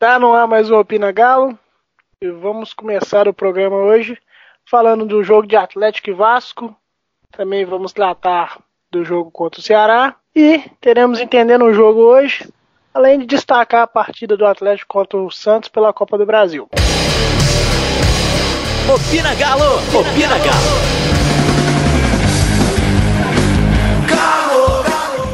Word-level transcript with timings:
Tá 0.00 0.18
no 0.18 0.32
ar 0.32 0.48
mais 0.48 0.70
um 0.70 0.78
Opina 0.78 1.12
Galo 1.12 1.58
e 2.22 2.30
vamos 2.30 2.72
começar 2.72 3.28
o 3.28 3.34
programa 3.34 3.76
hoje 3.76 4.16
falando 4.64 5.04
do 5.04 5.22
jogo 5.22 5.46
de 5.46 5.56
Atlético 5.56 6.08
e 6.08 6.14
Vasco. 6.14 6.74
Também 7.30 7.66
vamos 7.66 7.92
tratar 7.92 8.60
do 8.90 9.04
jogo 9.04 9.30
contra 9.30 9.60
o 9.60 9.62
Ceará 9.62 10.16
e 10.34 10.58
teremos 10.80 11.20
entendendo 11.20 11.66
o 11.66 11.74
jogo 11.74 12.00
hoje, 12.00 12.50
além 12.94 13.18
de 13.18 13.26
destacar 13.26 13.82
a 13.82 13.86
partida 13.86 14.38
do 14.38 14.46
Atlético 14.46 14.88
contra 14.88 15.20
o 15.20 15.30
Santos 15.30 15.68
pela 15.68 15.92
Copa 15.92 16.16
do 16.16 16.24
Brasil. 16.24 16.66
Opina 18.94 19.34
Galo! 19.34 19.74
Opina 20.00 20.38
Galo! 20.38 21.10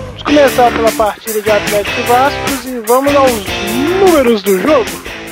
Vamos 0.09 0.23
começar 0.25 0.73
pela 0.73 0.91
partida 0.91 1.41
de 1.41 1.51
Atlético 1.53 2.01
e 2.01 2.03
Vasco 2.03 2.69
e 2.69 2.81
vamos 2.81 3.15
aos 3.15 3.56
números 3.77 4.43
do 4.43 4.59
jogo. 4.59 4.87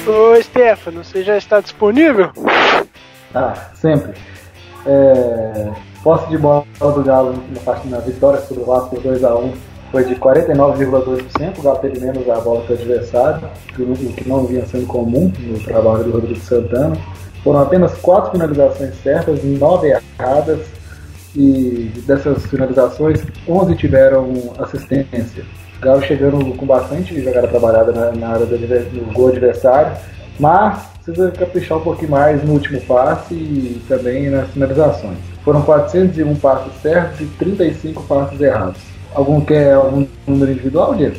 Ô 0.06 0.40
Stefano, 0.42 1.02
você 1.02 1.22
já 1.22 1.37
está 1.37 1.60
disponível? 1.60 2.30
Ah, 3.34 3.55
sempre. 3.74 4.12
É, 4.86 5.70
posse 6.02 6.28
de 6.28 6.36
bola 6.36 6.66
do 6.78 7.02
Galo 7.02 7.34
na 7.50 7.60
partida 7.60 7.96
na 7.96 8.02
vitória 8.02 8.41
sobre 8.41 8.62
o 8.62 8.66
Vasco 8.66 8.96
2x1 8.96 9.52
foi 9.91 10.05
de 10.05 10.16
49,2%. 10.16 11.59
O 11.59 11.62
Galo 11.62 11.78
teve 11.78 12.00
menos 12.00 12.28
a 12.28 12.41
bola 12.41 12.64
que 12.66 12.72
o 12.72 12.77
adversário, 12.77 13.48
o 13.78 14.12
que 14.12 14.28
não 14.28 14.45
vinha 14.45 14.66
sendo 14.66 14.86
comum 14.86 15.33
no 15.38 15.58
trabalho 15.61 16.05
do 16.05 16.11
Rodrigo 16.11 16.41
Santana. 16.41 16.97
Foram 17.42 17.61
apenas 17.61 17.95
quatro 17.98 18.33
finalizações 18.33 18.95
certas, 19.02 19.42
nove 19.45 19.88
erradas, 19.88 20.61
e 21.36 21.91
dessas 22.06 22.47
finalizações, 22.47 23.24
11 23.48 23.77
tiveram 23.77 24.33
assistência. 24.58 25.45
Galo 25.80 26.02
chegando 26.02 26.38
com 26.56 26.66
bastante 26.66 27.20
jogada 27.23 27.48
trabalhada 27.48 27.92
na, 27.92 28.12
na 28.12 28.28
área 28.28 28.46
do, 28.46 28.56
do 28.56 29.12
gol 29.12 29.28
adversário, 29.28 29.97
mas 30.38 30.87
precisa 31.05 31.30
caprichar 31.30 31.78
um 31.78 31.83
pouquinho 31.83 32.10
mais 32.10 32.42
no 32.42 32.55
último 32.55 32.80
passe 32.83 33.34
e 33.34 33.83
também 33.86 34.30
nas 34.30 34.48
finalizações. 34.50 35.19
Foram 35.45 35.62
401 35.62 36.34
passes 36.36 36.72
certos 36.80 37.20
e 37.20 37.27
35 37.39 38.02
passes 38.05 38.41
errados. 38.41 38.80
Algum 39.14 39.41
quer 39.42 39.75
algum 39.75 40.06
número 40.27 40.52
individual, 40.52 40.95
Diego? 40.95 41.17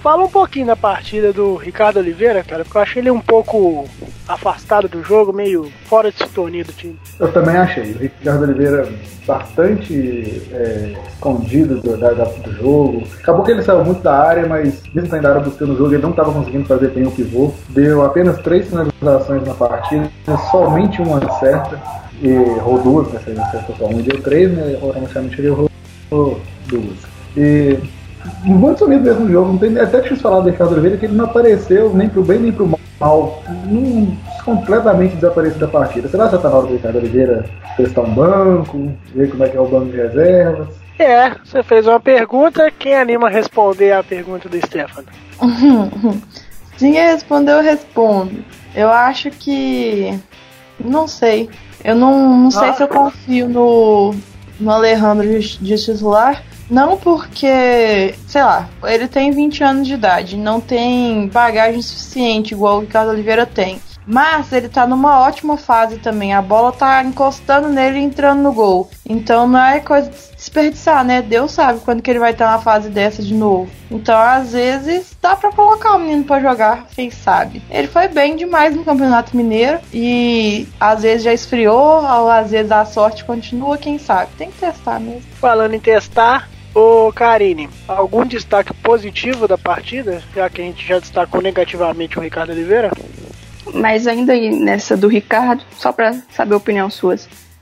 Fala 0.00 0.24
um 0.24 0.28
pouquinho 0.28 0.66
da 0.66 0.76
partida 0.76 1.32
do 1.32 1.56
Ricardo 1.56 1.98
Oliveira, 1.98 2.44
cara, 2.44 2.64
porque 2.64 2.78
eu 2.78 2.82
achei 2.82 3.02
ele 3.02 3.10
um 3.10 3.20
pouco 3.20 3.88
afastado 4.28 4.88
do 4.88 5.02
jogo, 5.02 5.32
meio 5.32 5.70
fora 5.84 6.12
de 6.12 6.18
sintonia 6.18 6.64
do 6.64 6.72
time. 6.72 6.96
Eu 7.18 7.32
também 7.32 7.56
achei. 7.56 7.92
O 7.92 7.98
Ricardo 7.98 8.44
Oliveira 8.44 8.88
bastante 9.26 10.42
é, 10.52 10.94
escondido 11.08 11.80
do, 11.80 11.96
da, 11.96 12.10
do 12.12 12.52
jogo. 12.52 13.02
Acabou 13.18 13.44
que 13.44 13.50
ele 13.50 13.62
saiu 13.62 13.84
muito 13.84 14.00
da 14.00 14.16
área, 14.16 14.46
mas 14.46 14.82
mesmo 14.94 15.10
saindo 15.10 15.22
da 15.22 15.30
área 15.30 15.42
buscando 15.42 15.74
o 15.74 15.76
jogo, 15.76 15.92
ele 15.92 16.02
não 16.02 16.10
estava 16.10 16.32
conseguindo 16.32 16.66
fazer 16.66 16.90
bem 16.90 17.06
o 17.06 17.10
pivô. 17.10 17.52
Deu 17.70 18.04
apenas 18.04 18.38
três 18.42 18.68
finalizações 18.68 19.44
na 19.44 19.54
partida, 19.54 20.08
somente 20.50 21.02
uma 21.02 21.20
certa. 21.40 21.80
E 22.22 22.28
errou 22.28 22.80
duas, 22.80 23.08
né? 23.08 23.20
Acertou 23.42 23.74
só 23.76 23.86
uma, 23.86 24.00
deu 24.00 24.22
três, 24.22 24.52
né? 24.52 24.78
Inicialmente 24.96 25.40
ele 25.40 25.48
errou 25.48 25.68
duas. 26.68 26.98
E 27.36 27.76
muito 28.44 28.78
sumido 28.78 29.02
mesmo 29.02 29.24
no 29.24 29.32
jogo. 29.32 29.52
Não 29.52 29.58
tem, 29.58 29.76
é 29.76 29.82
até 29.82 30.00
difícil 30.00 30.22
falar 30.22 30.40
do 30.40 30.50
Ricardo 30.50 30.72
Oliveira 30.72 30.96
que 30.96 31.06
ele 31.06 31.16
não 31.16 31.24
apareceu 31.24 31.92
nem 31.94 32.08
pro 32.08 32.22
bem 32.22 32.38
nem 32.38 32.52
pro 32.52 32.66
mal. 33.00 33.42
Não, 33.66 34.16
completamente 34.44 35.16
desaparecido 35.16 35.60
da 35.60 35.68
partida. 35.68 36.08
Será 36.08 36.26
que 36.26 36.32
já 36.32 36.38
tá 36.38 36.48
na 36.48 36.56
hora 36.56 36.66
do 36.66 36.72
Ricardo 36.74 36.98
Oliveira 36.98 37.44
testar 37.76 38.02
um 38.02 38.14
banco, 38.14 38.92
ver 39.14 39.30
como 39.30 39.44
é 39.44 39.48
que 39.48 39.56
é 39.56 39.60
o 39.60 39.66
banco 39.66 39.86
de 39.86 39.96
reservas? 39.96 40.68
É, 40.98 41.30
você 41.44 41.62
fez 41.62 41.86
uma 41.86 41.98
pergunta, 41.98 42.70
quem 42.70 42.94
anima 42.94 43.26
a 43.26 43.30
responder 43.30 43.92
a 43.92 44.02
pergunta 44.02 44.48
do 44.48 44.56
Stefano? 44.64 45.08
Se 46.76 46.90
responder, 46.90 47.52
eu 47.52 47.62
respondo. 47.62 48.44
Eu 48.74 48.90
acho 48.90 49.30
que. 49.30 50.18
Não 50.78 51.06
sei. 51.06 51.48
Eu 51.84 51.94
não, 51.94 52.38
não 52.38 52.50
sei 52.50 52.72
se 52.72 52.82
eu 52.82 52.88
confio 52.88 53.48
no, 53.48 54.14
no 54.58 54.70
Alejandro 54.70 55.26
de, 55.28 55.58
de 55.58 55.76
titular. 55.76 56.42
Não 56.70 56.96
porque, 56.96 58.14
sei 58.26 58.42
lá, 58.42 58.68
ele 58.84 59.06
tem 59.06 59.30
20 59.30 59.62
anos 59.62 59.86
de 59.86 59.94
idade, 59.94 60.36
não 60.36 60.60
tem 60.60 61.28
bagagem 61.28 61.82
suficiente 61.82 62.52
igual 62.54 62.78
o 62.78 62.80
Ricardo 62.80 63.10
Oliveira 63.10 63.46
tem. 63.46 63.80
Mas 64.06 64.52
ele 64.52 64.68
tá 64.68 64.86
numa 64.86 65.20
ótima 65.20 65.56
fase 65.56 65.96
também. 65.96 66.34
A 66.34 66.42
bola 66.42 66.72
tá 66.72 67.02
encostando 67.02 67.68
nele 67.68 67.98
e 67.98 68.02
entrando 68.02 68.42
no 68.42 68.52
gol. 68.52 68.90
Então 69.08 69.46
não 69.46 69.58
é 69.58 69.80
coisa 69.80 70.10
de 70.10 70.16
desperdiçar, 70.36 71.04
né? 71.04 71.22
Deus 71.22 71.52
sabe 71.52 71.80
quando 71.80 72.02
que 72.02 72.10
ele 72.10 72.18
vai 72.18 72.32
estar 72.32 72.50
na 72.50 72.58
fase 72.58 72.90
dessa 72.90 73.22
de 73.22 73.32
novo. 73.32 73.70
Então, 73.90 74.18
às 74.18 74.52
vezes, 74.52 75.16
dá 75.22 75.34
para 75.36 75.52
colocar 75.52 75.94
o 75.94 75.98
menino 75.98 76.24
para 76.24 76.42
jogar, 76.42 76.86
quem 76.94 77.10
sabe. 77.10 77.62
Ele 77.70 77.86
foi 77.86 78.08
bem 78.08 78.36
demais 78.36 78.74
no 78.74 78.84
Campeonato 78.84 79.36
Mineiro 79.36 79.78
e 79.92 80.68
às 80.78 81.02
vezes 81.02 81.22
já 81.22 81.32
esfriou, 81.32 82.04
às 82.28 82.50
vezes 82.50 82.72
a 82.72 82.84
sorte 82.84 83.24
continua, 83.24 83.78
quem 83.78 83.98
sabe. 83.98 84.32
Tem 84.36 84.50
que 84.50 84.58
testar 84.58 85.00
mesmo. 85.00 85.22
Falando 85.40 85.74
em 85.74 85.80
testar, 85.80 86.48
Ô 86.74 87.12
Karine, 87.12 87.70
algum 87.86 88.26
destaque 88.26 88.74
positivo 88.74 89.46
da 89.46 89.56
partida, 89.56 90.20
já 90.34 90.50
que 90.50 90.60
a 90.60 90.64
gente 90.64 90.84
já 90.84 90.98
destacou 90.98 91.40
negativamente 91.40 92.18
o 92.18 92.22
Ricardo 92.22 92.50
Oliveira? 92.50 92.90
Mas 93.72 94.06
ainda 94.06 94.32
aí 94.32 94.50
nessa 94.50 94.96
do 94.96 95.06
Ricardo, 95.06 95.62
só 95.76 95.92
para 95.92 96.14
saber 96.32 96.54
a 96.54 96.56
opinião 96.56 96.90
sua, 96.90 97.16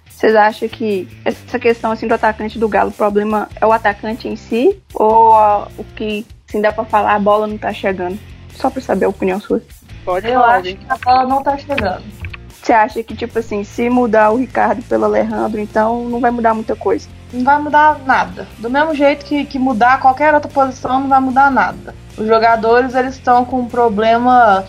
vocês 0.09 0.35
acham 0.35 0.69
que 0.69 1.07
essa 1.25 1.59
questão 1.59 1.93
assim 1.93 2.09
do 2.09 2.15
atacante 2.15 2.59
do 2.59 2.69
Galo, 2.69 2.91
o 2.91 2.95
problema 2.95 3.49
é 3.61 3.67
o 3.67 3.73
atacante 3.73 4.29
em 4.29 4.37
si 4.37 4.81
ou 4.95 5.35
a, 5.35 5.69
o 5.77 5.85
que 5.97 6.27
assim 6.49 6.61
dá 6.61 6.73
para 6.73 6.85
falar 6.85 7.15
a 7.15 7.19
bola 7.19 7.47
não 7.47 7.59
tá 7.59 7.73
chegando? 7.73 8.19
Só 8.55 8.71
para 8.71 8.81
saber 8.81 9.05
a 9.05 9.09
opinião 9.09 9.41
sua. 9.41 9.61
Pode 10.05 10.27
Eu 10.27 10.35
falar, 10.35 10.57
acho 10.57 10.69
hein? 10.69 10.79
que 10.79 10.93
a 10.93 10.97
bola 10.97 11.27
não 11.27 11.43
tá 11.43 11.57
chegando. 11.59 12.03
Você 12.49 12.73
acha 12.73 13.03
que 13.03 13.15
tipo 13.15 13.39
assim, 13.39 13.63
se 13.63 13.91
mudar 13.91 14.31
o 14.31 14.37
Ricardo 14.37 14.83
pelo 14.83 15.05
Alejandro, 15.05 15.61
então 15.61 16.09
não 16.09 16.21
vai 16.21 16.31
mudar 16.31 16.55
muita 16.55 16.75
coisa? 16.77 17.09
Não 17.33 17.45
vai 17.45 17.59
mudar 17.61 17.99
nada. 18.05 18.47
Do 18.59 18.69
mesmo 18.69 18.95
jeito 18.95 19.25
que, 19.25 19.45
que 19.45 19.59
mudar 19.59 20.01
qualquer 20.01 20.35
outra 20.35 20.51
posição, 20.51 21.01
não 21.01 21.09
vai 21.09 21.21
mudar 21.21 21.51
nada. 21.51 21.95
Os 22.17 22.27
jogadores 22.27 22.95
eles 22.95 23.15
estão 23.15 23.45
com 23.45 23.61
um 23.61 23.69
problema 23.69 24.65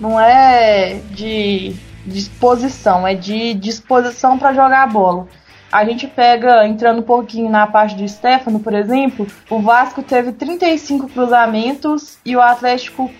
não 0.00 0.20
é 0.20 1.00
de 1.10 1.74
disposição, 2.04 3.06
é 3.06 3.14
de 3.14 3.54
disposição 3.54 4.38
para 4.38 4.52
jogar 4.52 4.82
a 4.82 4.86
bola. 4.86 5.28
A 5.72 5.86
gente 5.86 6.06
pega, 6.06 6.66
entrando 6.68 6.98
um 6.98 7.02
pouquinho 7.02 7.50
na 7.50 7.66
parte 7.66 7.96
do 7.96 8.06
Stefano, 8.06 8.60
por 8.60 8.74
exemplo, 8.74 9.26
o 9.48 9.58
Vasco 9.58 10.02
teve 10.02 10.32
35 10.32 11.08
cruzamentos 11.08 12.18
e 12.26 12.36
o 12.36 12.42
Atlético 12.42 13.10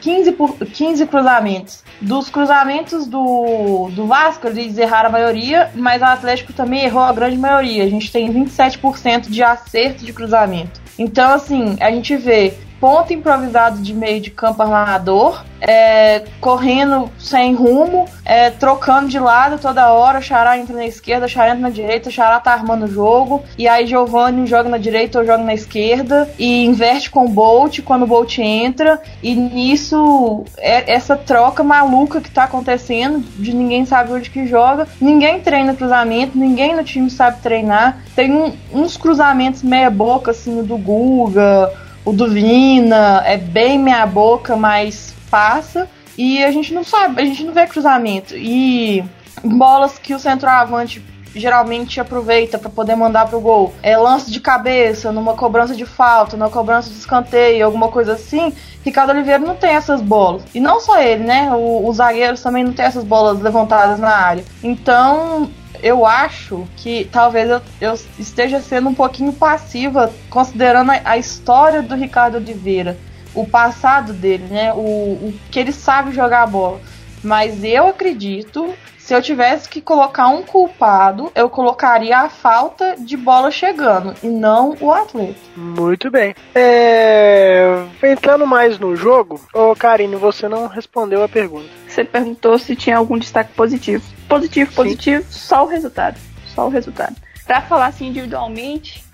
15, 0.00 0.32
por, 0.32 0.56
15 0.56 1.06
cruzamentos. 1.06 1.84
Dos 2.00 2.28
cruzamentos 2.28 3.06
do, 3.06 3.88
do 3.92 4.08
Vasco, 4.08 4.48
eles 4.48 4.76
erraram 4.76 5.08
a 5.08 5.12
maioria, 5.12 5.70
mas 5.76 6.02
o 6.02 6.06
Atlético 6.06 6.52
também 6.52 6.84
errou 6.84 7.02
a 7.02 7.12
grande 7.12 7.38
maioria. 7.38 7.84
A 7.84 7.88
gente 7.88 8.10
tem 8.10 8.32
27% 8.32 9.30
de 9.30 9.42
acerto 9.42 10.04
de 10.04 10.12
cruzamento. 10.12 10.80
Então, 10.98 11.32
assim, 11.32 11.76
a 11.80 11.92
gente 11.92 12.16
vê 12.16 12.54
ponto 12.80 13.12
improvisado 13.12 13.82
de 13.82 13.92
meio 13.92 14.20
de 14.20 14.30
campo 14.30 14.62
armador, 14.62 15.44
é, 15.60 16.24
correndo 16.40 17.10
sem 17.18 17.54
rumo, 17.54 18.06
é, 18.24 18.48
trocando 18.50 19.08
de 19.08 19.18
lado 19.18 19.58
toda 19.58 19.92
hora, 19.92 20.22
Xará 20.22 20.56
entra 20.56 20.74
na 20.74 20.86
esquerda, 20.86 21.28
Xará 21.28 21.50
entra 21.50 21.60
na 21.60 21.70
direita, 21.70 22.10
Xará 22.10 22.40
tá 22.40 22.52
armando 22.52 22.86
o 22.86 22.88
jogo, 22.88 23.44
e 23.58 23.68
aí 23.68 23.86
Giovanni 23.86 24.46
joga 24.46 24.70
na 24.70 24.78
direita 24.78 25.18
ou 25.18 25.26
joga 25.26 25.44
na 25.44 25.52
esquerda, 25.52 26.30
e 26.38 26.64
inverte 26.64 27.10
com 27.10 27.26
o 27.26 27.28
Bolt 27.28 27.80
quando 27.82 28.04
o 28.04 28.06
Bolt 28.06 28.38
entra, 28.38 29.00
e 29.22 29.34
nisso, 29.34 30.44
é, 30.56 30.90
essa 30.90 31.14
troca 31.16 31.62
maluca 31.62 32.20
que 32.20 32.30
tá 32.30 32.44
acontecendo, 32.44 33.20
de 33.36 33.54
ninguém 33.54 33.84
sabe 33.84 34.12
onde 34.12 34.30
que 34.30 34.46
joga, 34.46 34.88
ninguém 34.98 35.40
treina 35.40 35.74
cruzamento, 35.74 36.38
ninguém 36.38 36.74
no 36.74 36.82
time 36.82 37.10
sabe 37.10 37.42
treinar, 37.42 37.98
tem 38.16 38.32
um, 38.32 38.56
uns 38.72 38.96
cruzamentos 38.96 39.62
meia 39.62 39.90
boca, 39.90 40.30
assim, 40.30 40.62
do 40.62 40.78
Guga, 40.78 41.70
o 42.04 42.12
do 42.12 42.28
Vina 42.28 43.22
é 43.24 43.36
bem 43.36 43.78
meia 43.78 44.06
boca, 44.06 44.56
mas 44.56 45.14
passa. 45.30 45.88
E 46.16 46.42
a 46.44 46.50
gente 46.50 46.74
não 46.74 46.84
sabe, 46.84 47.20
a 47.22 47.24
gente 47.24 47.44
não 47.44 47.52
vê 47.52 47.66
cruzamento. 47.66 48.34
E 48.36 49.04
bolas 49.42 49.98
que 49.98 50.14
o 50.14 50.18
centroavante 50.18 51.02
geralmente 51.34 52.00
aproveita 52.00 52.58
para 52.58 52.70
poder 52.70 52.96
mandar 52.96 53.28
pro 53.28 53.40
gol. 53.40 53.72
É 53.82 53.96
lance 53.96 54.30
de 54.30 54.40
cabeça, 54.40 55.12
numa 55.12 55.34
cobrança 55.34 55.74
de 55.74 55.86
falta, 55.86 56.36
numa 56.36 56.50
cobrança 56.50 56.90
de 56.90 56.96
escanteio, 56.96 57.64
alguma 57.64 57.88
coisa 57.88 58.14
assim. 58.14 58.52
Ricardo 58.84 59.10
Oliveira 59.10 59.38
não 59.38 59.54
tem 59.54 59.70
essas 59.70 60.00
bolas. 60.00 60.42
E 60.54 60.60
não 60.60 60.80
só 60.80 61.00
ele, 61.00 61.24
né? 61.24 61.50
Os 61.54 61.96
zagueiros 61.96 62.42
também 62.42 62.64
não 62.64 62.72
tem 62.72 62.84
essas 62.84 63.04
bolas 63.04 63.40
levantadas 63.40 63.98
na 63.98 64.10
área. 64.10 64.44
Então, 64.62 65.50
eu 65.82 66.04
acho 66.04 66.66
que 66.76 67.08
talvez 67.10 67.48
eu, 67.48 67.62
eu, 67.80 67.94
esteja 68.18 68.60
sendo 68.60 68.88
um 68.88 68.94
pouquinho 68.94 69.32
passiva, 69.32 70.12
considerando 70.28 70.90
a, 70.90 71.00
a, 71.04 71.18
história 71.18 71.82
do 71.82 71.94
Ricardo 71.94 72.36
Oliveira, 72.36 72.98
o 73.34 73.46
passado 73.46 74.12
dele, 74.12 74.44
né? 74.50 74.72
O, 74.72 74.78
o, 74.78 75.34
que 75.50 75.58
ele 75.58 75.72
sabe 75.72 76.12
jogar 76.12 76.42
a 76.42 76.46
bola. 76.46 76.80
Mas 77.22 77.62
eu 77.62 77.88
acredito, 77.88 78.74
se 79.10 79.14
eu 79.14 79.20
tivesse 79.20 79.68
que 79.68 79.80
colocar 79.80 80.28
um 80.28 80.44
culpado, 80.44 81.32
eu 81.34 81.50
colocaria 81.50 82.16
a 82.16 82.28
falta 82.28 82.94
de 82.96 83.16
bola 83.16 83.50
chegando 83.50 84.14
e 84.22 84.28
não 84.28 84.76
o 84.80 84.92
atleta. 84.92 85.34
Muito 85.56 86.08
bem. 86.12 86.32
É... 86.54 87.86
Entrando 88.04 88.46
mais 88.46 88.78
no 88.78 88.94
jogo, 88.94 89.40
ô 89.52 89.74
Karine, 89.74 90.14
você 90.14 90.48
não 90.48 90.68
respondeu 90.68 91.24
a 91.24 91.28
pergunta. 91.28 91.66
Você 91.88 92.04
perguntou 92.04 92.56
se 92.56 92.76
tinha 92.76 92.98
algum 92.98 93.18
destaque 93.18 93.52
positivo. 93.52 94.04
Positivo, 94.28 94.72
positivo, 94.72 95.24
Sim. 95.24 95.38
só 95.40 95.64
o 95.64 95.66
resultado. 95.66 96.16
Só 96.54 96.68
o 96.68 96.70
resultado. 96.70 97.16
Pra 97.44 97.62
falar 97.62 97.86
assim 97.86 98.06
individualmente, 98.06 99.04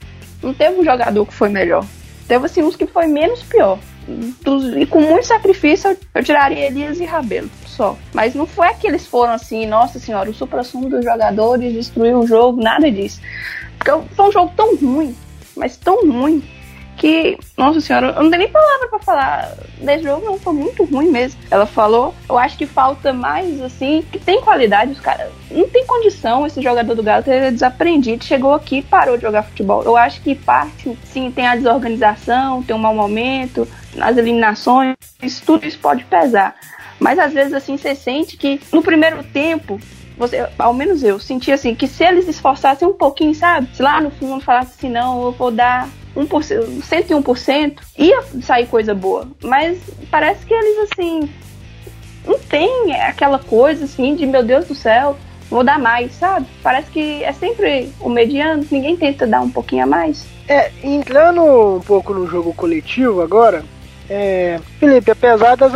não 0.42 0.52
teve 0.52 0.78
um 0.78 0.84
jogador 0.84 1.24
que 1.24 1.32
foi 1.32 1.48
melhor. 1.48 1.86
Teve 2.28 2.44
assim 2.44 2.62
uns 2.62 2.76
que 2.76 2.86
foi 2.86 3.06
menos 3.06 3.42
pior. 3.44 3.78
e 4.76 4.84
com 4.84 5.00
muito 5.00 5.26
sacrifício 5.26 5.96
eu, 6.14 6.22
tiraria 6.22 6.66
Elias 6.66 7.00
e 7.00 7.06
Rabelo, 7.06 7.48
só. 7.76 7.96
Mas 8.12 8.34
não 8.34 8.46
foi 8.46 8.72
que 8.74 8.86
eles 8.86 9.06
foram 9.06 9.34
assim, 9.34 9.66
nossa 9.66 9.98
senhora, 9.98 10.30
o 10.30 10.34
supra-sumo 10.34 10.88
dos 10.88 11.04
jogadores 11.04 11.72
destruiu 11.72 12.20
o 12.20 12.26
jogo, 12.26 12.62
nada 12.62 12.90
disso. 12.90 13.20
Porque 13.78 14.14
foi 14.14 14.28
um 14.28 14.32
jogo 14.32 14.52
tão 14.56 14.76
ruim, 14.76 15.14
mas 15.54 15.76
tão 15.76 16.10
ruim, 16.10 16.42
que, 16.96 17.38
nossa 17.56 17.80
senhora, 17.80 18.08
eu 18.08 18.22
não 18.22 18.30
tenho 18.30 18.42
nem 18.42 18.50
palavra 18.50 18.88
para 18.88 18.98
falar 18.98 19.52
desse 19.80 20.04
jogo, 20.04 20.24
não, 20.24 20.38
foi 20.38 20.52
muito 20.54 20.84
ruim 20.84 21.10
mesmo. 21.10 21.38
Ela 21.50 21.66
falou, 21.66 22.14
eu 22.28 22.38
acho 22.38 22.56
que 22.56 22.66
falta 22.66 23.12
mais, 23.12 23.60
assim, 23.60 24.02
que 24.10 24.18
tem 24.18 24.40
qualidade, 24.40 24.92
os 24.92 25.00
caras, 25.00 25.30
não 25.50 25.68
tem 25.68 25.84
condição 25.86 26.46
esse 26.46 26.60
jogador 26.62 26.94
do 26.94 27.02
Galo 27.02 27.22
ter 27.22 27.52
desaprendido, 27.52 28.24
chegou 28.24 28.54
aqui 28.54 28.82
parou 28.82 29.16
de 29.16 29.22
jogar 29.22 29.42
futebol. 29.42 29.82
Eu 29.82 29.96
acho 29.96 30.20
que 30.22 30.34
parte, 30.34 30.98
sim, 31.04 31.30
tem 31.30 31.46
a 31.46 31.54
desorganização, 31.54 32.62
tem 32.62 32.74
um 32.74 32.78
mau 32.78 32.94
momento, 32.94 33.68
nas 33.94 34.16
eliminações, 34.16 34.96
tudo 35.44 35.66
isso 35.66 35.78
pode 35.78 36.04
pesar. 36.04 36.54
Mas 36.98 37.18
às 37.18 37.32
vezes, 37.32 37.52
assim, 37.52 37.76
você 37.76 37.94
sente 37.94 38.36
que 38.36 38.60
no 38.72 38.82
primeiro 38.82 39.22
tempo 39.24 39.78
você, 40.16 40.48
ao 40.58 40.72
menos 40.72 41.02
eu, 41.02 41.18
senti 41.18 41.52
assim, 41.52 41.74
que 41.74 41.86
se 41.86 42.02
eles 42.02 42.26
esforçassem 42.26 42.88
um 42.88 42.92
pouquinho, 42.92 43.34
sabe? 43.34 43.68
Se 43.74 43.82
lá 43.82 44.00
no 44.00 44.10
fundo 44.10 44.42
falasse 44.42 44.72
assim, 44.76 44.88
não, 44.88 45.22
eu 45.24 45.32
vou 45.32 45.50
dar 45.50 45.88
1%, 46.16 46.80
101%, 46.80 47.78
ia 47.98 48.22
sair 48.40 48.66
coisa 48.66 48.94
boa. 48.94 49.28
Mas 49.44 49.78
parece 50.10 50.46
que 50.46 50.54
eles, 50.54 50.90
assim, 50.90 51.28
não 52.24 52.38
tem 52.38 52.94
aquela 53.02 53.38
coisa, 53.38 53.84
assim, 53.84 54.14
de 54.14 54.26
meu 54.26 54.42
Deus 54.42 54.66
do 54.66 54.74
céu, 54.74 55.16
vou 55.50 55.62
dar 55.62 55.78
mais, 55.78 56.12
sabe? 56.12 56.46
Parece 56.62 56.90
que 56.90 57.22
é 57.22 57.32
sempre 57.32 57.92
o 58.00 58.08
mediano, 58.08 58.66
ninguém 58.70 58.96
tenta 58.96 59.26
dar 59.26 59.42
um 59.42 59.50
pouquinho 59.50 59.84
a 59.84 59.86
mais. 59.86 60.26
É, 60.48 60.70
entrando 60.82 61.42
um 61.76 61.80
pouco 61.80 62.14
no 62.14 62.26
jogo 62.26 62.54
coletivo 62.54 63.20
agora, 63.20 63.64
é, 64.08 64.60
Felipe, 64.78 65.10
apesar 65.10 65.56
das, 65.56 65.72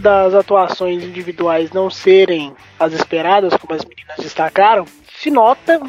das 0.00 0.34
atuações 0.34 1.02
individuais 1.02 1.72
não 1.72 1.90
serem 1.90 2.52
as 2.78 2.92
esperadas, 2.92 3.54
como 3.54 3.74
as 3.74 3.84
meninas 3.84 4.16
destacaram, 4.18 4.84
se 5.18 5.30
nota 5.30 5.80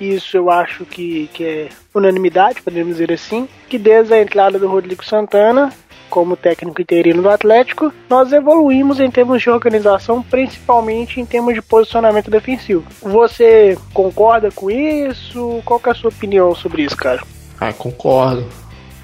isso 0.00 0.36
eu 0.36 0.48
acho 0.50 0.84
que, 0.84 1.28
que 1.32 1.44
é 1.44 1.68
unanimidade, 1.92 2.62
podemos 2.62 2.96
dizer 2.96 3.12
assim, 3.12 3.48
que 3.68 3.78
desde 3.78 4.14
a 4.14 4.22
entrada 4.22 4.58
do 4.58 4.68
Rodrigo 4.68 5.04
Santana 5.04 5.72
como 6.08 6.36
técnico 6.36 6.80
interino 6.80 7.20
do 7.20 7.28
Atlético, 7.28 7.92
nós 8.08 8.32
evoluímos 8.32 8.98
em 8.98 9.10
termos 9.10 9.42
de 9.42 9.50
organização, 9.50 10.22
principalmente 10.22 11.20
em 11.20 11.26
termos 11.26 11.52
de 11.52 11.60
posicionamento 11.60 12.30
defensivo. 12.30 12.82
Você 13.02 13.76
concorda 13.92 14.50
com 14.50 14.70
isso? 14.70 15.60
Qual 15.66 15.80
é 15.84 15.90
a 15.90 15.94
sua 15.94 16.08
opinião 16.08 16.54
sobre 16.54 16.82
isso, 16.82 16.96
cara? 16.96 17.22
Ah, 17.60 17.72
concordo. 17.74 18.46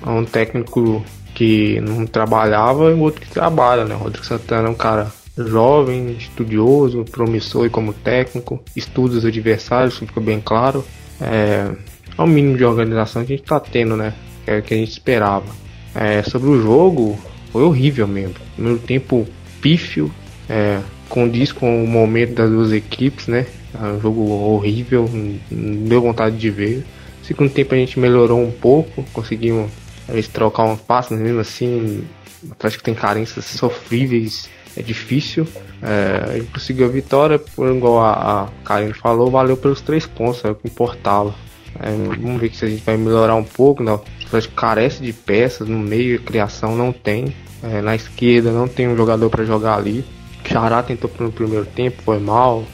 É 0.07 0.09
um 0.09 0.25
técnico 0.25 1.05
que 1.35 1.81
não 1.81 2.07
trabalhava 2.07 2.91
e 2.91 2.95
o 2.95 3.01
outro 3.01 3.21
que 3.21 3.29
trabalha, 3.29 3.85
né? 3.85 3.95
O 3.95 3.99
Rodrigo 3.99 4.25
Santana 4.25 4.69
é 4.69 4.71
um 4.71 4.75
cara 4.75 5.13
jovem, 5.37 6.13
estudioso, 6.13 7.05
promissor 7.11 7.69
como 7.69 7.93
técnico, 7.93 8.63
estuda 8.77 9.17
os 9.17 9.25
adversários, 9.25 9.95
isso 9.95 10.07
fica 10.07 10.21
bem 10.21 10.41
claro. 10.41 10.85
É, 11.21 11.71
é 12.17 12.23
o 12.23 12.27
mínimo 12.27 12.57
de 12.57 12.65
organização 12.65 13.25
que 13.25 13.33
a 13.33 13.37
gente 13.37 13.45
está 13.45 13.59
tendo, 13.59 13.97
né? 13.97 14.15
É 14.47 14.59
o 14.59 14.63
que 14.63 14.75
a 14.75 14.77
gente 14.77 14.93
esperava. 14.93 15.47
É, 15.95 16.23
sobre 16.23 16.49
o 16.49 16.63
jogo, 16.63 17.19
foi 17.51 17.63
horrível 17.63 18.07
mesmo. 18.07 18.37
No 18.57 18.79
tempo 18.79 19.27
pífio, 19.61 20.11
é, 20.49 20.81
condiz 21.09 21.51
com 21.51 21.83
o 21.83 21.87
momento 21.87 22.35
das 22.35 22.51
duas 22.51 22.73
equipes, 22.73 23.27
né? 23.27 23.47
É 23.75 23.87
um 23.87 24.01
jogo 24.01 24.31
horrível, 24.31 25.11
não 25.51 25.89
deu 25.89 26.01
vontade 26.01 26.37
de 26.37 26.51
ver. 26.51 26.85
Segundo 27.25 27.51
tempo 27.51 27.75
a 27.75 27.79
gente 27.79 27.99
melhorou 27.99 28.41
um 28.41 28.53
pouco, 28.53 29.05
conseguimos 29.13 29.71
eles 30.09 30.29
trocar 30.29 30.65
um 30.65 30.77
passe, 30.77 31.15
mesmo 31.15 31.41
assim 31.41 32.07
o 32.43 32.53
Atlético 32.53 32.85
tem 32.85 32.95
carências 32.95 33.45
sofríveis 33.45 34.49
é 34.77 34.83
difícil. 34.83 35.47
É, 35.83 36.37
ele 36.37 36.49
conseguiu 36.53 36.87
a 36.87 36.89
vitória, 36.89 37.39
por 37.39 37.69
igual 37.75 38.01
a, 38.01 38.45
a 38.45 38.49
Karine 38.65 38.93
falou, 38.93 39.31
valeu 39.31 39.57
pelos 39.57 39.81
três 39.81 40.07
pontos, 40.07 40.45
é 40.45 40.51
o 40.51 40.55
que 40.55 40.69
importava. 40.69 41.35
É, 41.81 41.91
vamos 41.91 42.41
ver 42.41 42.55
se 42.55 42.65
a 42.65 42.69
gente 42.69 42.83
vai 42.85 42.97
melhorar 42.97 43.35
um 43.35 43.45
pouco. 43.45 43.83
Né? 43.83 43.93
O 43.93 44.49
carece 44.55 45.03
de 45.03 45.13
peças 45.13 45.69
no 45.69 45.79
meio, 45.79 46.19
a 46.19 46.23
criação 46.23 46.77
não 46.77 46.93
tem. 46.93 47.35
É, 47.63 47.81
na 47.81 47.95
esquerda 47.95 48.51
não 48.51 48.69
tem 48.69 48.89
um 48.89 48.97
jogador 48.97 49.31
para 49.31 49.45
jogar 49.45 49.77
ali. 49.77 50.05
Xará 50.45 50.83
tentou 50.83 51.11
no 51.19 51.33
primeiro 51.33 51.65
tempo, 51.65 52.03
foi 52.03 52.19
mal. 52.19 52.65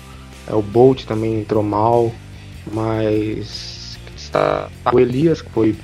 É, 0.49 0.55
o 0.55 0.62
Bolt 0.62 1.05
também 1.05 1.41
entrou 1.41 1.62
mal. 1.62 2.12
Mas 2.73 3.99
está, 4.17 4.69
o 4.93 5.00
Elias, 5.00 5.43
que 5.43 5.50
foi, 5.50 5.76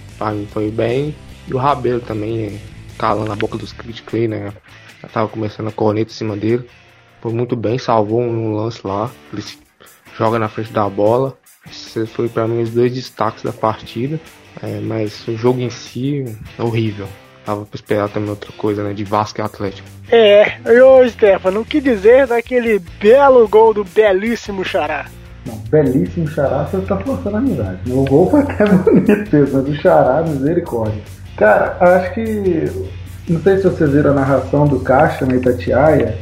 foi 0.52 0.70
bem. 0.70 1.14
E 1.46 1.54
o 1.54 1.58
Rabelo 1.58 2.00
também, 2.00 2.60
calando 2.98 3.32
a 3.32 3.36
boca 3.36 3.56
dos 3.56 3.72
críticos 3.72 4.14
aí, 4.14 4.28
né? 4.28 4.52
Já 5.02 5.08
tava 5.08 5.28
começando 5.28 5.68
a 5.68 5.72
corneta 5.72 6.10
em 6.10 6.14
cima 6.14 6.36
dele. 6.36 6.68
Foi 7.20 7.32
muito 7.32 7.56
bem, 7.56 7.78
salvou 7.78 8.20
um 8.20 8.54
lance 8.54 8.80
lá. 8.84 9.10
Ele 9.32 9.42
joga 10.16 10.38
na 10.38 10.48
frente 10.48 10.72
da 10.72 10.88
bola. 10.88 11.36
Esse 11.68 12.06
foi 12.06 12.28
para 12.28 12.46
mim 12.46 12.62
os 12.62 12.70
dois 12.70 12.92
destaques 12.92 13.42
da 13.42 13.52
partida. 13.52 14.20
É, 14.62 14.80
mas 14.80 15.26
o 15.28 15.36
jogo 15.36 15.60
em 15.60 15.70
si, 15.70 16.24
é 16.58 16.62
horrível. 16.62 17.06
Tava 17.44 17.64
pra 17.64 17.76
esperar 17.76 18.08
também 18.08 18.30
outra 18.30 18.50
coisa, 18.52 18.82
né? 18.82 18.92
De 18.92 19.04
Vasco 19.04 19.40
e 19.40 19.42
Atlético. 19.42 19.88
É, 20.10 20.58
ô 20.82 21.08
Stefano, 21.08 21.60
o 21.60 21.64
que 21.64 21.80
dizer 21.80 22.26
daquele 22.26 22.80
belo 23.00 23.46
gol 23.48 23.72
do 23.72 23.84
belíssimo 23.84 24.64
Xará? 24.64 25.06
Não, 25.46 25.56
belíssimo 25.70 26.26
Xará, 26.26 26.64
você 26.64 26.80
tá 26.80 26.96
forçando 26.98 27.36
a 27.36 27.38
amizade. 27.38 27.92
O 27.92 28.04
gol 28.04 28.30
foi 28.30 28.40
até 28.40 28.64
bonito 28.66 29.48
mas 29.52 29.68
o 29.68 29.74
Xará, 29.74 30.22
misericórdia. 30.22 31.02
Cara, 31.36 31.76
acho 31.80 32.14
que 32.14 32.90
não 33.28 33.40
sei 33.42 33.58
se 33.58 33.64
vocês 33.64 33.90
viram 33.90 34.12
a 34.12 34.14
narração 34.14 34.66
do 34.66 34.80
Caixa 34.80 35.26
na 35.26 35.34
Itatiaia. 35.34 36.16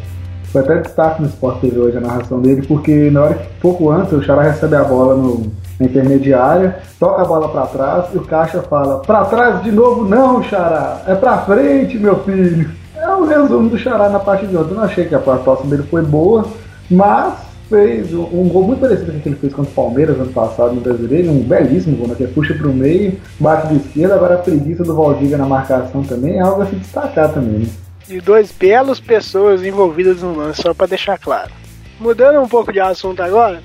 Foi 0.47 0.61
até 0.61 0.81
destaque 0.81 1.23
no 1.23 1.29
Sport 1.29 1.61
TV 1.61 1.79
hoje 1.79 1.99
a 1.99 2.01
narração 2.01 2.41
dele, 2.41 2.67
porque 2.67 3.11
na 3.11 3.23
hora 3.23 3.35
que 3.35 3.47
pouco 3.61 3.91
antes 3.91 4.13
o 4.13 4.23
Xará 4.23 4.43
recebe 4.43 4.75
a 4.75 4.83
bola 4.83 5.15
no, 5.15 5.53
na 5.79 5.87
intermediária, 5.87 6.79
toca 6.99 7.23
a 7.23 7.25
bola 7.25 7.49
para 7.49 7.67
trás 7.67 8.07
e 8.13 8.19
o 8.19 8.23
Caixa 8.23 8.63
fala: 8.63 9.01
Para 9.01 9.25
trás 9.27 9.63
de 9.63 9.71
novo, 9.71 10.05
não, 10.05 10.43
Xará, 10.43 11.03
é 11.07 11.15
para 11.15 11.39
frente, 11.39 11.97
meu 11.99 12.21
filho. 12.21 12.71
É 12.97 13.09
o 13.09 13.25
resumo 13.25 13.69
do 13.69 13.79
Xará 13.79 14.09
na 14.09 14.19
parte 14.19 14.47
de 14.47 14.57
ontem. 14.57 14.71
Eu 14.71 14.77
não 14.77 14.85
achei 14.85 15.05
que 15.05 15.15
a 15.15 15.19
atuação 15.19 15.67
dele 15.67 15.85
foi 15.85 16.03
boa, 16.03 16.45
mas 16.91 17.35
fez 17.69 18.13
um 18.13 18.49
gol 18.49 18.65
muito 18.65 18.81
parecido 18.81 19.13
com 19.13 19.19
o 19.19 19.21
que 19.21 19.29
ele 19.29 19.37
fez 19.37 19.53
contra 19.55 19.71
o 19.71 19.75
Palmeiras 19.75 20.19
ano 20.19 20.33
passado 20.33 20.75
no 20.75 20.81
Brasileiro, 20.81 21.31
um 21.31 21.41
belíssimo 21.41 21.97
gol, 21.97 22.09
né? 22.09 22.15
Que 22.15 22.27
puxa 22.27 22.55
para 22.55 22.69
o 22.69 22.73
meio, 22.73 23.19
bate 23.39 23.69
de 23.69 23.77
esquerda, 23.77 24.15
agora 24.15 24.35
a 24.35 24.39
preguiça 24.39 24.83
do 24.83 24.94
Valdiga 24.94 25.37
na 25.37 25.47
marcação 25.47 26.03
também 26.03 26.37
é 26.37 26.41
algo 26.41 26.63
a 26.63 26.67
se 26.67 26.77
destacar 26.77 27.33
também, 27.33 27.61
né? 27.61 27.67
E 28.09 28.21
dois 28.21 28.53
belos 28.53 29.01
pessoas 29.01 29.65
envolvidas 29.65 30.23
no 30.23 30.37
lance, 30.37 30.61
só 30.61 30.75
para 30.75 30.89
deixar 30.89 31.19
claro. 31.19 31.51
Mudando 31.99 32.41
um 32.41 32.49
pouco 32.49 32.73
de 32.73 32.81
assunto 32.81 33.23
agora, 33.23 33.63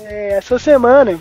é, 0.00 0.34
essa 0.34 0.58
semana 0.58 1.18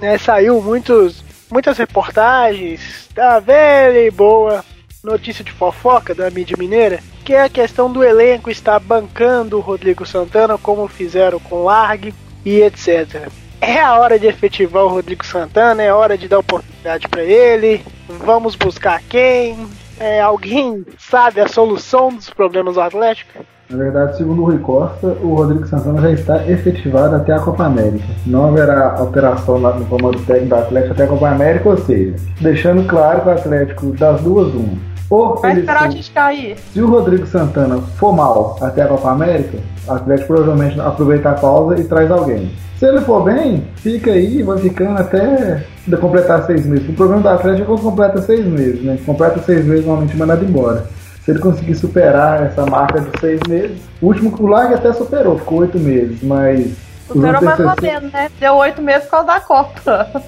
né, 0.00 0.18
saiu 0.18 0.60
muitos, 0.60 1.22
muitas 1.50 1.78
reportagens 1.78 3.08
da 3.14 3.38
velha 3.38 4.06
e 4.06 4.10
boa 4.10 4.64
notícia 5.02 5.44
de 5.44 5.52
fofoca 5.52 6.14
da 6.14 6.30
mídia 6.30 6.56
mineira, 6.58 7.00
que 7.24 7.32
é 7.32 7.42
a 7.42 7.48
questão 7.48 7.90
do 7.90 8.04
elenco 8.04 8.50
estar 8.50 8.78
bancando 8.78 9.56
o 9.56 9.60
Rodrigo 9.60 10.06
Santana, 10.06 10.58
como 10.58 10.86
fizeram 10.88 11.38
com 11.38 11.56
o 11.56 11.64
Largue 11.64 12.14
e 12.44 12.60
etc. 12.60 13.28
É 13.60 13.80
a 13.80 13.98
hora 13.98 14.18
de 14.18 14.26
efetivar 14.26 14.84
o 14.84 14.88
Rodrigo 14.88 15.24
Santana, 15.24 15.82
é 15.82 15.92
hora 15.92 16.16
de 16.16 16.28
dar 16.28 16.38
oportunidade 16.38 17.08
para 17.08 17.22
ele. 17.22 17.84
Vamos 18.08 18.54
buscar 18.54 19.02
quem? 19.02 19.68
É, 19.98 20.20
alguém 20.20 20.84
sabe 20.98 21.40
a 21.40 21.48
solução 21.48 22.08
dos 22.08 22.30
problemas 22.30 22.74
do 22.74 22.80
Atlético? 22.80 23.44
Na 23.68 23.76
verdade, 23.76 24.16
segundo 24.16 24.42
o 24.42 24.46
Rui 24.46 24.58
Costa, 24.58 25.06
o 25.22 25.34
Rodrigo 25.34 25.64
Santana 25.66 26.00
já 26.00 26.10
está 26.10 26.50
efetivado 26.50 27.14
até 27.14 27.32
a 27.32 27.38
Copa 27.38 27.66
América. 27.66 28.04
Não 28.26 28.48
haverá 28.48 28.96
alteração 28.96 29.60
no 29.60 29.86
comando 29.86 30.18
técnico 30.26 30.48
do 30.48 30.54
Atlético 30.56 30.92
até 30.92 31.04
a 31.04 31.06
Copa 31.06 31.28
América, 31.28 31.68
ou 31.68 31.76
seja, 31.76 32.16
deixando 32.40 32.84
claro 32.88 33.20
que 33.20 33.28
o 33.28 33.32
Atlético, 33.32 33.86
das 33.92 34.22
duas, 34.22 34.52
uma, 34.54 34.76
ou 35.10 35.36
Vai 35.40 35.58
esperar 35.58 35.82
a 35.82 35.90
gente 35.90 36.10
cair. 36.12 36.56
Se 36.72 36.80
o 36.80 36.88
Rodrigo 36.88 37.26
Santana 37.26 37.78
for 37.98 38.12
mal 38.14 38.56
até 38.62 38.82
a 38.82 38.88
Copa 38.88 39.10
América, 39.10 39.58
o 39.88 39.92
Atlético 39.92 40.28
provavelmente 40.28 40.80
aproveita 40.80 41.30
a 41.30 41.34
pausa 41.34 41.80
e 41.80 41.84
traz 41.84 42.08
alguém. 42.10 42.52
Se 42.78 42.86
ele 42.86 43.00
for 43.00 43.24
bem, 43.24 43.66
fica 43.74 44.12
aí, 44.12 44.42
vai 44.42 44.56
ficando 44.58 44.98
até 44.98 45.66
completar 46.00 46.46
seis 46.46 46.64
meses. 46.64 46.88
O 46.88 46.92
problema 46.92 47.20
do 47.20 47.28
Atlético 47.28 47.64
é 47.64 47.66
quando 47.66 47.82
completa 47.82 48.22
seis 48.22 48.46
meses, 48.46 48.82
né? 48.82 48.98
Completa 49.04 49.40
seis 49.40 49.64
meses, 49.64 49.84
normalmente 49.84 50.16
mandado 50.16 50.44
embora. 50.44 50.86
Se 51.24 51.32
ele 51.32 51.40
conseguir 51.40 51.74
superar 51.74 52.46
essa 52.46 52.64
marca 52.64 53.00
de 53.00 53.20
seis 53.20 53.40
meses, 53.48 53.76
o 54.00 54.06
último 54.06 54.34
o 54.40 54.46
Lag 54.46 54.72
até 54.72 54.92
superou, 54.92 55.38
ficou 55.38 55.58
oito 55.58 55.78
meses, 55.78 56.22
mas. 56.22 56.72
Superou 57.06 57.42
mais 57.42 57.60
ou 57.60 57.74
menos, 57.82 58.12
né? 58.12 58.30
Deu 58.38 58.54
oito 58.54 58.80
meses 58.80 59.04
por 59.04 59.10
causa 59.10 59.26
da 59.26 59.40
Copa. 59.40 60.24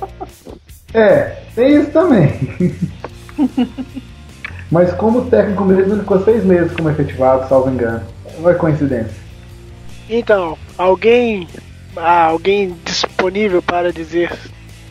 É, 0.93 1.37
tem 1.55 1.77
isso 1.77 1.91
também. 1.91 2.33
mas 4.73 4.91
como 4.95 5.27
técnico 5.27 5.67
mesmo, 5.67 5.93
ele 5.93 6.01
ficou 6.01 6.25
seis 6.25 6.43
meses 6.47 6.75
como 6.75 6.89
efetivado, 6.89 7.47
salvo 7.47 7.69
engano. 7.69 8.03
Não 8.39 8.49
é 8.49 8.55
coincidência. 8.55 9.15
Então, 10.09 10.57
alguém. 10.79 11.47
Ah, 11.95 12.25
alguém 12.25 12.75
disponível 12.83 13.61
para 13.61 13.93
dizer. 13.93 14.33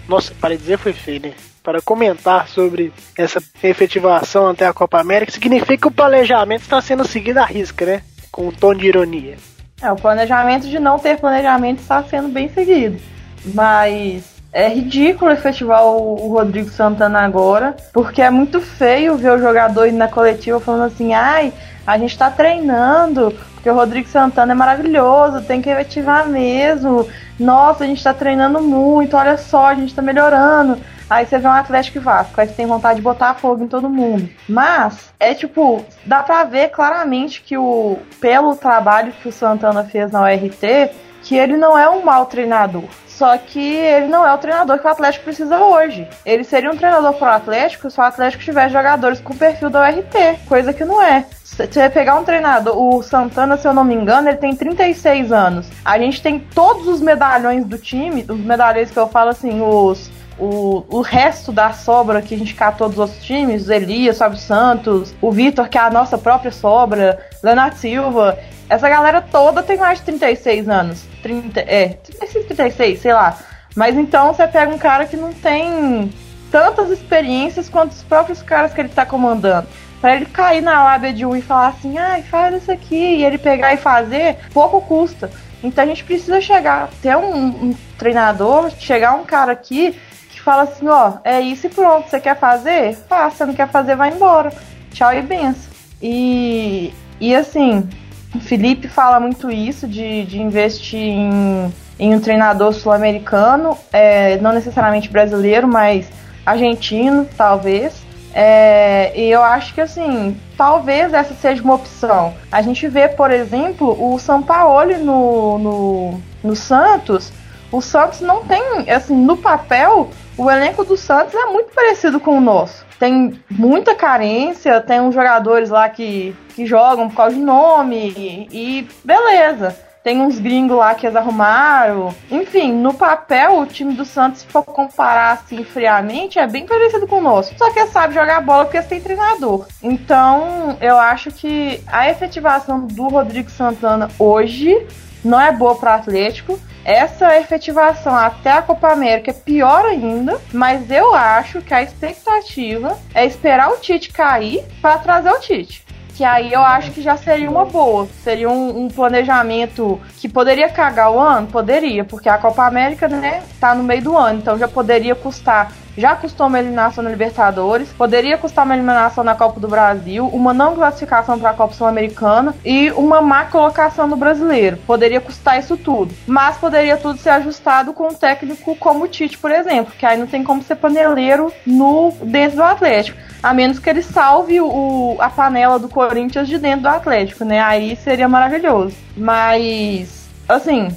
Nossa, 0.07 0.35
para 0.39 0.55
dizer 0.55 0.77
foi 0.77 0.93
feio, 0.93 1.21
né? 1.23 1.33
Para 1.63 1.81
comentar 1.81 2.47
sobre 2.47 2.93
essa 3.17 3.41
efetivação 3.63 4.47
até 4.47 4.67
a 4.67 4.73
Copa 4.73 4.99
América, 4.99 5.31
significa 5.31 5.75
que 5.75 5.87
o 5.87 5.91
planejamento 5.91 6.61
está 6.61 6.79
sendo 6.79 7.07
seguido 7.07 7.39
à 7.39 7.45
risca, 7.45 7.83
né? 7.83 8.03
Com 8.31 8.49
um 8.49 8.51
tom 8.51 8.75
de 8.75 8.85
ironia. 8.85 9.35
É, 9.81 9.91
o 9.91 9.95
planejamento 9.95 10.67
de 10.67 10.77
não 10.77 10.99
ter 10.99 11.17
planejamento 11.17 11.79
está 11.79 12.03
sendo 12.03 12.27
bem 12.27 12.47
seguido. 12.49 12.99
Mas 13.43 14.30
é 14.53 14.67
ridículo 14.67 15.31
efetivar 15.31 15.83
o 15.85 16.33
Rodrigo 16.33 16.69
Santana 16.69 17.21
agora, 17.21 17.75
porque 17.93 18.21
é 18.21 18.29
muito 18.29 18.59
feio 18.59 19.15
ver 19.15 19.31
o 19.31 19.39
jogador 19.39 19.87
indo 19.87 19.97
na 19.97 20.07
coletiva 20.07 20.59
falando 20.59 20.85
assim: 20.85 21.13
ai, 21.13 21.53
a 21.87 21.97
gente 21.97 22.17
tá 22.17 22.29
treinando, 22.29 23.33
porque 23.53 23.69
o 23.69 23.75
Rodrigo 23.75 24.07
Santana 24.07 24.51
é 24.51 24.55
maravilhoso, 24.55 25.41
tem 25.41 25.61
que 25.61 25.69
efetivar 25.69 26.27
mesmo. 26.27 27.07
Nossa, 27.39 27.83
a 27.83 27.87
gente 27.87 28.03
tá 28.03 28.13
treinando 28.13 28.61
muito, 28.61 29.15
olha 29.15 29.37
só, 29.37 29.67
a 29.67 29.75
gente 29.75 29.95
tá 29.95 30.01
melhorando. 30.01 30.77
Aí 31.09 31.25
você 31.25 31.37
vê 31.37 31.47
um 31.47 31.51
Atlético 31.51 31.97
e 31.97 32.01
Vasco, 32.01 32.39
aí 32.39 32.47
você 32.47 32.53
tem 32.53 32.65
vontade 32.65 32.95
de 32.97 33.01
botar 33.01 33.33
fogo 33.33 33.63
em 33.63 33.67
todo 33.67 33.89
mundo. 33.89 34.29
Mas, 34.47 35.13
é 35.19 35.33
tipo, 35.33 35.83
dá 36.05 36.23
pra 36.23 36.45
ver 36.45 36.69
claramente 36.69 37.41
que 37.41 37.57
o 37.57 37.99
pelo 38.21 38.55
trabalho 38.55 39.11
que 39.21 39.27
o 39.27 39.31
Santana 39.31 39.83
fez 39.83 40.09
na 40.09 40.21
URT, 40.21 40.91
que 41.21 41.35
ele 41.35 41.57
não 41.57 41.77
é 41.77 41.89
um 41.89 42.03
mau 42.03 42.25
treinador. 42.25 42.85
Só 43.21 43.37
que 43.37 43.59
ele 43.59 44.07
não 44.07 44.27
é 44.27 44.33
o 44.33 44.37
treinador 44.39 44.79
que 44.79 44.87
o 44.87 44.89
Atlético 44.89 45.25
precisa 45.25 45.59
hoje. 45.59 46.07
Ele 46.25 46.43
seria 46.43 46.71
um 46.71 46.75
treinador 46.75 47.13
pro 47.13 47.27
Atlético 47.27 47.87
se 47.87 47.99
o 47.99 48.03
Atlético 48.03 48.43
tivesse 48.43 48.73
jogadores 48.73 49.21
com 49.21 49.37
perfil 49.37 49.69
da 49.69 49.87
URT, 49.87 50.39
coisa 50.47 50.73
que 50.73 50.83
não 50.83 50.99
é. 50.99 51.23
Se 51.43 51.67
você 51.67 51.87
pegar 51.87 52.15
um 52.15 52.23
treinador, 52.23 52.75
o 52.75 53.03
Santana, 53.03 53.57
se 53.57 53.67
eu 53.67 53.75
não 53.75 53.83
me 53.83 53.93
engano, 53.93 54.27
ele 54.27 54.37
tem 54.37 54.55
36 54.55 55.31
anos. 55.31 55.69
A 55.85 55.99
gente 55.99 56.19
tem 56.19 56.39
todos 56.39 56.87
os 56.87 56.99
medalhões 56.99 57.63
do 57.63 57.77
time, 57.77 58.25
os 58.27 58.39
medalhões 58.39 58.89
que 58.89 58.97
eu 58.97 59.07
falo 59.07 59.29
assim, 59.29 59.61
os 59.61 60.09
o, 60.41 60.83
o 60.89 61.01
resto 61.01 61.51
da 61.51 61.71
sobra 61.71 62.19
que 62.19 62.33
a 62.33 62.37
gente 62.37 62.55
catou 62.55 62.89
dos 62.89 62.97
outros 62.97 63.23
times, 63.23 63.69
Elias, 63.69 64.17
Fábio 64.17 64.39
Santos, 64.39 65.13
o 65.21 65.31
Vitor, 65.31 65.69
que 65.69 65.77
é 65.77 65.81
a 65.81 65.91
nossa 65.91 66.17
própria 66.17 66.51
sobra, 66.51 67.19
Leonardo 67.43 67.75
Silva, 67.75 68.39
essa 68.67 68.89
galera 68.89 69.21
toda 69.21 69.61
tem 69.61 69.77
mais 69.77 69.99
de 69.99 70.05
36 70.05 70.67
anos. 70.67 71.05
30, 71.21 71.59
é, 71.59 71.89
35, 71.89 72.47
36, 72.47 73.01
sei 73.01 73.13
lá. 73.13 73.37
Mas 73.75 73.95
então 73.95 74.33
você 74.33 74.47
pega 74.47 74.73
um 74.73 74.79
cara 74.79 75.05
que 75.05 75.15
não 75.15 75.31
tem 75.31 76.11
tantas 76.49 76.89
experiências 76.89 77.69
quanto 77.69 77.91
os 77.91 78.01
próprios 78.01 78.41
caras 78.41 78.73
que 78.73 78.81
ele 78.81 78.89
tá 78.89 79.05
comandando. 79.05 79.67
Pra 80.01 80.15
ele 80.15 80.25
cair 80.25 80.61
na 80.61 80.83
lábia 80.83 81.13
de 81.13 81.23
um 81.23 81.35
e 81.35 81.41
falar 81.43 81.67
assim, 81.67 81.99
ai, 81.99 82.21
ah, 82.21 82.29
faz 82.29 82.63
isso 82.63 82.71
aqui, 82.71 82.95
e 82.95 83.23
ele 83.23 83.37
pegar 83.37 83.75
e 83.75 83.77
fazer, 83.77 84.37
pouco 84.51 84.81
custa. 84.81 85.29
Então 85.63 85.83
a 85.83 85.87
gente 85.87 86.03
precisa 86.03 86.41
chegar, 86.41 86.89
ter 86.99 87.15
um, 87.15 87.45
um 87.45 87.75
treinador, 87.99 88.71
chegar 88.79 89.13
um 89.13 89.23
cara 89.23 89.51
aqui 89.51 89.95
fala 90.41 90.63
assim, 90.63 90.87
ó, 90.87 91.13
é 91.23 91.39
isso 91.41 91.67
e 91.67 91.69
pronto, 91.69 92.09
você 92.09 92.19
quer 92.19 92.37
fazer? 92.37 92.95
Faça, 93.07 93.45
não 93.45 93.53
quer 93.53 93.69
fazer, 93.69 93.95
vai 93.95 94.11
embora. 94.11 94.51
Tchau 94.91 95.13
e 95.13 95.21
benção. 95.21 95.71
E, 96.01 96.93
e 97.19 97.35
assim, 97.35 97.87
o 98.35 98.39
Felipe 98.39 98.87
fala 98.87 99.19
muito 99.19 99.51
isso 99.51 99.87
de, 99.87 100.25
de 100.25 100.41
investir 100.41 100.99
em, 100.99 101.73
em 101.99 102.15
um 102.15 102.19
treinador 102.19 102.73
sul-americano, 102.73 103.77
é, 103.91 104.37
não 104.37 104.51
necessariamente 104.51 105.09
brasileiro, 105.09 105.67
mas 105.67 106.07
argentino, 106.45 107.27
talvez. 107.37 108.01
É, 108.33 109.11
e 109.15 109.29
eu 109.29 109.43
acho 109.43 109.73
que 109.73 109.81
assim, 109.81 110.37
talvez 110.57 111.13
essa 111.13 111.33
seja 111.33 111.61
uma 111.61 111.75
opção. 111.75 112.33
A 112.51 112.61
gente 112.61 112.87
vê, 112.87 113.09
por 113.09 113.29
exemplo, 113.29 113.95
o 113.99 114.17
São 114.17 114.41
Paulo 114.41 114.97
no, 114.97 115.57
no, 115.59 116.21
no 116.43 116.55
Santos. 116.55 117.31
O 117.71 117.81
Santos 117.81 118.21
não 118.21 118.43
tem, 118.45 118.89
assim, 118.89 119.15
no 119.15 119.37
papel, 119.37 120.09
o 120.41 120.49
elenco 120.49 120.83
do 120.83 120.97
Santos 120.97 121.35
é 121.35 121.45
muito 121.45 121.71
parecido 121.71 122.19
com 122.19 122.35
o 122.35 122.41
nosso. 122.41 122.83
Tem 122.97 123.39
muita 123.49 123.93
carência, 123.93 124.81
tem 124.81 124.99
uns 124.99 125.13
jogadores 125.13 125.69
lá 125.69 125.87
que, 125.87 126.35
que 126.55 126.65
jogam 126.65 127.09
por 127.09 127.15
causa 127.15 127.35
de 127.35 127.41
nome 127.41 128.11
e, 128.17 128.47
e 128.51 128.87
beleza. 129.03 129.77
Tem 130.03 130.19
uns 130.19 130.39
gringos 130.39 130.77
lá 130.77 130.95
que 130.95 131.05
eles 131.05 131.15
arrumaram. 131.15 132.13
Enfim, 132.29 132.73
no 132.73 132.93
papel, 132.93 133.59
o 133.59 133.65
time 133.67 133.93
do 133.93 134.03
Santos, 134.03 134.41
se 134.41 134.47
for 134.47 134.63
comparar 134.63 135.33
assim 135.33 135.63
friamente, 135.63 136.39
é 136.39 136.47
bem 136.47 136.65
parecido 136.65 137.07
com 137.07 137.17
o 137.17 137.21
nosso. 137.21 137.55
Só 137.55 137.71
que 137.71 137.85
sabem 137.87 138.15
jogar 138.15 138.41
bola 138.41 138.65
porque 138.65 138.77
eles 138.77 138.89
têm 138.89 138.99
treinador. 138.99 139.67
Então, 139.83 140.75
eu 140.81 140.97
acho 140.97 141.31
que 141.31 141.83
a 141.85 142.09
efetivação 142.09 142.87
do 142.87 143.09
Rodrigo 143.09 143.51
Santana 143.51 144.09
hoje 144.17 144.87
não 145.23 145.39
é 145.39 145.51
boa 145.51 145.75
para 145.75 145.91
o 145.91 145.95
Atlético. 145.99 146.59
Essa 146.83 147.37
efetivação 147.37 148.15
até 148.15 148.53
a 148.53 148.61
Copa 148.63 148.91
América 148.91 149.29
é 149.29 149.33
pior 149.35 149.85
ainda, 149.85 150.41
mas 150.51 150.89
eu 150.89 151.13
acho 151.13 151.61
que 151.61 151.75
a 151.75 151.83
expectativa 151.83 152.97
é 153.13 153.23
esperar 153.23 153.69
o 153.69 153.77
Tite 153.77 154.11
cair 154.11 154.65
para 154.81 154.97
trazer 154.97 155.29
o 155.29 155.39
Tite. 155.39 155.85
Que 156.21 156.25
aí 156.25 156.53
eu 156.53 156.61
acho 156.61 156.91
que 156.91 157.01
já 157.01 157.17
seria 157.17 157.49
uma 157.49 157.65
boa. 157.65 158.07
Seria 158.23 158.47
um, 158.47 158.83
um, 158.83 158.87
planejamento 158.87 159.99
que 160.19 160.29
poderia 160.29 160.69
cagar 160.69 161.11
o 161.11 161.19
ano? 161.19 161.47
Poderia, 161.47 162.05
porque 162.05 162.29
a 162.29 162.37
Copa 162.37 162.63
América, 162.63 163.07
né, 163.07 163.41
tá 163.59 163.73
no 163.73 163.83
meio 163.83 164.03
do 164.03 164.15
ano, 164.15 164.37
então 164.37 164.55
já 164.55 164.67
poderia 164.67 165.15
custar 165.15 165.73
já 165.97 166.15
custou 166.15 166.47
uma 166.47 166.59
eliminação 166.59 167.03
na 167.03 167.09
Libertadores, 167.09 167.89
poderia 167.89 168.37
custar 168.37 168.65
uma 168.65 168.75
eliminação 168.75 169.23
na 169.23 169.35
Copa 169.35 169.59
do 169.59 169.67
Brasil, 169.67 170.27
uma 170.27 170.53
não 170.53 170.75
classificação 170.75 171.39
para 171.39 171.51
a 171.51 171.53
Copa 171.53 171.73
Sul-Americana 171.73 172.55
e 172.63 172.91
uma 172.91 173.21
má 173.21 173.45
colocação 173.45 174.07
no 174.07 174.15
Brasileiro. 174.15 174.77
Poderia 174.87 175.21
custar 175.21 175.59
isso 175.59 175.77
tudo, 175.77 176.13
mas 176.25 176.57
poderia 176.57 176.97
tudo 176.97 177.19
ser 177.19 177.29
ajustado 177.29 177.93
com 177.93 178.07
um 178.07 178.13
técnico 178.13 178.75
como 178.75 179.05
o 179.05 179.07
Tite, 179.07 179.37
por 179.37 179.51
exemplo, 179.51 179.93
que 179.97 180.05
aí 180.05 180.17
não 180.17 180.27
tem 180.27 180.43
como 180.43 180.63
ser 180.63 180.75
paneleiro 180.75 181.51
no 181.65 182.13
dentro 182.23 182.57
do 182.57 182.63
Atlético. 182.63 183.17
A 183.41 183.53
menos 183.53 183.79
que 183.79 183.89
ele 183.89 184.03
salve 184.03 184.61
o, 184.61 185.17
a 185.19 185.29
panela 185.29 185.79
do 185.79 185.89
Corinthians 185.89 186.47
de 186.47 186.59
dentro 186.59 186.81
do 186.81 186.89
Atlético, 186.89 187.43
né? 187.43 187.59
Aí 187.59 187.95
seria 187.95 188.29
maravilhoso. 188.29 188.95
Mas, 189.17 190.29
assim, 190.47 190.89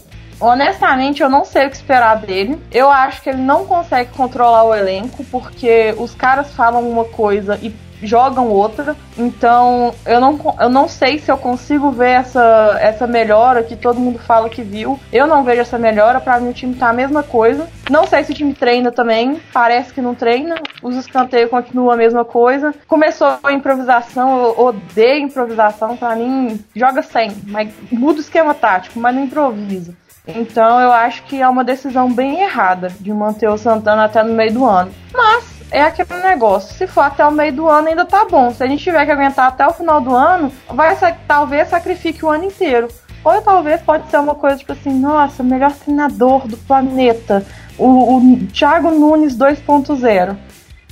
Honestamente, 0.45 1.23
eu 1.23 1.31
não 1.31 1.43
sei 1.43 1.67
o 1.67 1.71
que 1.71 1.77
esperar 1.77 2.19
dele. 2.19 2.61
Eu 2.71 2.91
acho 2.91 3.23
que 3.23 3.31
ele 3.31 3.41
não 3.41 3.65
consegue 3.65 4.11
controlar 4.11 4.65
o 4.65 4.75
elenco, 4.75 5.25
porque 5.25 5.95
os 5.97 6.15
caras 6.15 6.53
falam 6.53 6.87
uma 6.87 7.07
coisa 7.07 7.59
e 7.63 7.75
jogam 8.03 8.51
outra. 8.51 8.95
Então, 9.17 9.95
eu 10.05 10.21
não, 10.21 10.39
eu 10.61 10.69
não 10.69 10.87
sei 10.87 11.19
se 11.19 11.31
eu 11.31 11.39
consigo 11.39 11.91
ver 11.91 12.11
essa, 12.11 12.77
essa 12.79 13.07
melhora 13.07 13.63
que 13.63 13.75
todo 13.75 13.99
mundo 13.99 14.19
fala 14.19 14.51
que 14.51 14.61
viu. 14.61 15.01
Eu 15.11 15.27
não 15.27 15.45
vejo 15.45 15.63
essa 15.63 15.79
melhora. 15.79 16.21
Para 16.21 16.39
mim, 16.39 16.51
o 16.51 16.55
time 16.55 16.75
tá 16.75 16.91
a 16.91 16.93
mesma 16.93 17.23
coisa. 17.23 17.67
Não 17.89 18.07
sei 18.07 18.23
se 18.23 18.33
o 18.33 18.35
time 18.35 18.53
treina 18.53 18.93
também. 18.93 19.41
Parece 19.51 19.95
que 19.95 20.03
não 20.03 20.15
treina. 20.15 20.57
Os 20.83 20.95
escanteios 20.95 21.49
continuam 21.49 21.91
a 21.91 21.97
mesma 21.97 22.23
coisa. 22.23 22.75
Começou 22.87 23.39
a 23.43 23.53
improvisação. 23.55 24.45
Eu 24.45 24.61
odeio 24.61 25.25
improvisação. 25.25 25.97
Para 25.97 26.17
mim, 26.17 26.63
joga 26.77 27.01
sem. 27.01 27.33
Mas 27.47 27.71
muda 27.91 28.19
o 28.19 28.21
esquema 28.21 28.53
tático, 28.53 29.01
mas 29.01 29.15
não 29.15 29.25
improvisa. 29.25 29.95
Então 30.27 30.81
eu 30.81 30.91
acho 30.91 31.23
que 31.25 31.41
é 31.41 31.49
uma 31.49 31.63
decisão 31.63 32.11
bem 32.13 32.41
errada 32.41 32.89
de 32.99 33.13
manter 33.13 33.49
o 33.49 33.59
Santana 33.59 34.05
até 34.05 34.23
no 34.23 34.33
meio 34.33 34.55
do 34.55 34.65
ano. 34.65 34.91
Mas 35.13 35.45
é 35.71 35.83
aquele 35.83 36.23
negócio, 36.23 36.75
se 36.75 36.87
for 36.87 37.03
até 37.03 37.27
o 37.27 37.31
meio 37.31 37.53
do 37.53 37.69
ano 37.69 37.89
ainda 37.89 38.05
tá 38.05 38.25
bom. 38.25 38.51
Se 38.51 38.63
a 38.63 38.67
gente 38.67 38.83
tiver 38.83 39.05
que 39.05 39.13
aguentar 39.13 39.49
até 39.49 39.67
o 39.67 39.73
final 39.73 40.01
do 40.01 40.15
ano, 40.15 40.51
vai 40.69 40.97
talvez 41.29 41.69
sacrifique 41.69 42.25
o 42.25 42.31
ano 42.31 42.45
inteiro. 42.45 42.89
Ou 43.23 43.41
talvez 43.43 43.81
pode 43.83 44.09
ser 44.11 44.19
uma 44.19 44.35
coisa 44.35 44.57
tipo 44.57 44.73
assim, 44.73 44.93
nossa, 44.99 45.43
melhor 45.43 45.73
treinador 45.73 46.47
do 46.47 46.57
planeta, 46.59 47.45
o, 47.79 48.17
o 48.17 48.47
Thiago 48.53 48.91
Nunes 48.91 49.37
2.0. 49.37 50.37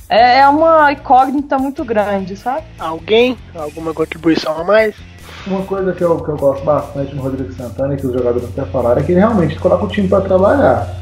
É, 0.09 0.39
é 0.39 0.47
uma 0.47 0.91
incógnita 0.91 1.57
muito 1.57 1.83
grande, 1.85 2.35
sabe? 2.35 2.65
Alguém? 2.77 3.37
Alguma 3.55 3.93
contribuição 3.93 4.59
a 4.59 4.63
mais? 4.63 4.95
Uma 5.45 5.61
coisa 5.63 5.91
que 5.91 6.01
eu, 6.01 6.17
que 6.19 6.29
eu 6.29 6.37
gosto 6.37 6.63
bastante 6.63 7.13
no 7.13 7.21
Rodrigo 7.21 7.51
Santana 7.53 7.93
e 7.93 7.97
que 7.97 8.07
os 8.07 8.13
jogadores 8.13 8.47
até 8.47 8.63
falaram 8.71 9.01
é 9.01 9.03
que 9.03 9.11
ele 9.11 9.19
realmente 9.19 9.59
coloca 9.59 9.83
o 9.83 9.89
time 9.89 10.07
para 10.07 10.21
trabalhar. 10.21 10.95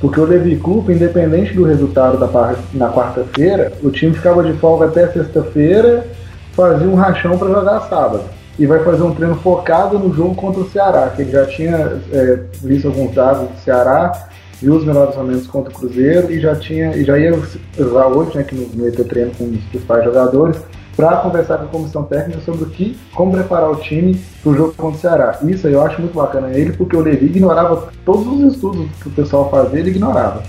Porque 0.00 0.20
o 0.20 0.24
Levi 0.24 0.54
Coupe, 0.56 0.92
independente 0.92 1.52
do 1.52 1.64
resultado 1.64 2.16
da 2.16 2.54
na 2.74 2.92
quarta-feira, 2.92 3.72
o 3.82 3.90
time 3.90 4.14
ficava 4.14 4.44
de 4.44 4.52
folga 4.58 4.86
até 4.86 5.08
sexta-feira, 5.08 6.06
fazia 6.52 6.86
um 6.86 6.94
rachão 6.94 7.36
para 7.36 7.48
jogar 7.48 7.80
sábado. 7.88 8.22
E 8.56 8.66
vai 8.66 8.78
fazer 8.84 9.02
um 9.02 9.14
treino 9.14 9.34
focado 9.36 9.98
no 9.98 10.14
jogo 10.14 10.36
contra 10.36 10.60
o 10.60 10.70
Ceará, 10.70 11.10
que 11.14 11.22
ele 11.22 11.32
já 11.32 11.46
tinha 11.46 12.00
é, 12.12 12.38
visto 12.62 12.86
alguns 12.86 13.12
dados 13.12 13.48
do 13.48 13.58
Ceará, 13.64 14.28
viu 14.60 14.74
os 14.74 14.84
melhores 14.84 15.16
momentos 15.16 15.46
contra 15.48 15.72
o 15.72 15.74
Cruzeiro 15.74 16.30
e 16.30 16.40
já 16.40 16.54
tinha 16.54 16.96
e 16.96 17.04
já 17.04 17.18
ia 17.18 17.34
usar 17.76 18.06
hoje, 18.06 18.36
né, 18.36 18.44
que 18.44 18.54
ia 18.54 18.92
ter 18.92 19.04
treino 19.04 19.32
com 19.36 19.44
os 19.44 19.64
principais 19.64 20.04
jogadores, 20.04 20.60
para 20.98 21.18
conversar 21.18 21.58
com 21.58 21.64
a 21.66 21.68
comissão 21.68 22.02
técnica 22.02 22.40
sobre 22.40 22.64
o 22.64 22.70
que, 22.70 22.98
como 23.14 23.30
preparar 23.30 23.70
o 23.70 23.76
time 23.76 24.20
para 24.42 24.50
o 24.50 24.56
jogo 24.56 24.74
contra 24.76 24.98
o 24.98 25.00
Ceará. 25.00 25.38
Isso 25.44 25.68
eu 25.68 25.80
acho 25.80 26.00
muito 26.00 26.14
bacana 26.14 26.50
ele, 26.50 26.72
porque 26.72 26.96
o 26.96 27.00
Levi 27.00 27.26
ignorava 27.26 27.88
todos 28.04 28.26
os 28.26 28.54
estudos 28.54 28.88
que 29.00 29.06
o 29.06 29.12
pessoal 29.12 29.48
fazia, 29.48 29.78
ele 29.78 29.90
ignorava. 29.90 30.42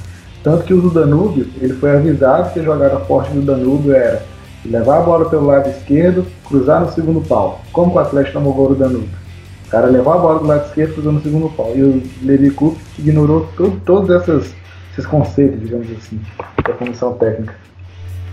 Tanto 0.44 0.64
que 0.64 0.74
o 0.74 0.82
do 0.82 0.90
Danúbio, 0.90 1.48
ele 1.62 1.76
foi 1.76 1.96
avisado 1.96 2.52
que 2.52 2.60
a 2.60 2.64
jogada 2.64 3.00
forte 3.02 3.32
do 3.32 3.44
Danúbio 3.44 3.94
era 3.94 4.24
levar 4.66 4.98
a 4.98 5.02
bola 5.02 5.30
pelo 5.30 5.46
lado 5.46 5.70
esquerdo, 5.70 6.26
cruzar 6.48 6.82
no 6.82 6.92
segundo 6.94 7.22
pau. 7.22 7.62
Como 7.72 7.94
o 7.94 8.00
Atlético 8.00 8.40
tomou 8.40 8.52
gol 8.52 8.70
do 8.70 8.76
Danúbio? 8.76 9.20
O 9.68 9.70
cara 9.70 9.86
levou 9.86 10.14
a 10.14 10.18
bola 10.18 10.40
do 10.40 10.48
lado 10.48 10.66
esquerdo, 10.66 10.94
cruzou 10.94 11.12
no 11.12 11.22
segundo 11.22 11.56
pau. 11.56 11.74
E 11.76 11.84
o 11.84 12.02
Levi 12.24 12.50
Cup 12.50 12.76
ignorou 12.98 13.48
todo, 13.56 13.80
todos 13.86 14.28
esses 14.28 15.06
conceitos, 15.06 15.60
digamos 15.60 15.92
assim, 15.92 16.20
da 16.66 16.74
comissão 16.74 17.14
técnica. 17.14 17.54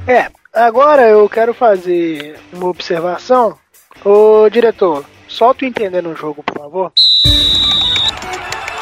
É, 0.07 0.31
agora 0.57 1.03
eu 1.03 1.29
quero 1.29 1.53
fazer 1.53 2.39
uma 2.53 2.67
observação. 2.67 3.57
Ô 4.05 4.49
diretor, 4.49 5.05
solta 5.29 5.65
o 5.65 5.69
entendendo 5.69 6.11
o 6.11 6.17
jogo, 6.17 6.43
por 6.43 6.59
favor. 6.59 6.93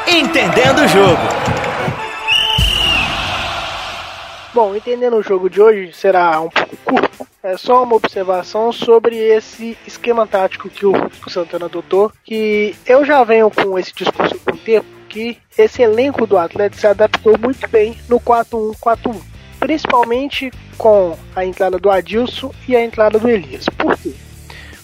Entendendo 0.06 0.84
o 0.84 0.88
jogo. 0.88 1.22
Bom, 4.54 4.76
entendendo 4.76 5.16
o 5.16 5.22
jogo 5.22 5.50
de 5.50 5.60
hoje 5.60 5.92
será 5.92 6.40
um 6.40 6.48
pouco 6.48 6.76
curto. 6.84 7.26
É 7.42 7.56
só 7.56 7.82
uma 7.82 7.96
observação 7.96 8.72
sobre 8.72 9.16
esse 9.16 9.76
esquema 9.86 10.26
tático 10.26 10.70
que 10.70 10.86
o 10.86 10.94
Santana 11.28 11.66
adotou, 11.66 12.10
que 12.24 12.74
eu 12.86 13.04
já 13.04 13.22
venho 13.24 13.50
com 13.50 13.78
esse 13.78 13.92
discurso 13.92 14.38
por 14.38 14.56
tempo 14.58 14.86
que 15.08 15.38
esse 15.56 15.82
elenco 15.82 16.26
do 16.26 16.38
Atlético 16.38 16.80
se 16.80 16.86
adaptou 16.86 17.38
muito 17.38 17.68
bem 17.68 17.96
no 18.08 18.18
4-1-4-1, 18.18 19.20
principalmente 19.64 20.52
com 20.76 21.16
a 21.34 21.42
entrada 21.42 21.78
do 21.78 21.90
Adilson 21.90 22.52
e 22.68 22.76
a 22.76 22.84
entrada 22.84 23.18
do 23.18 23.26
Elias. 23.26 23.64
Por 23.64 23.96
quê? 23.96 24.12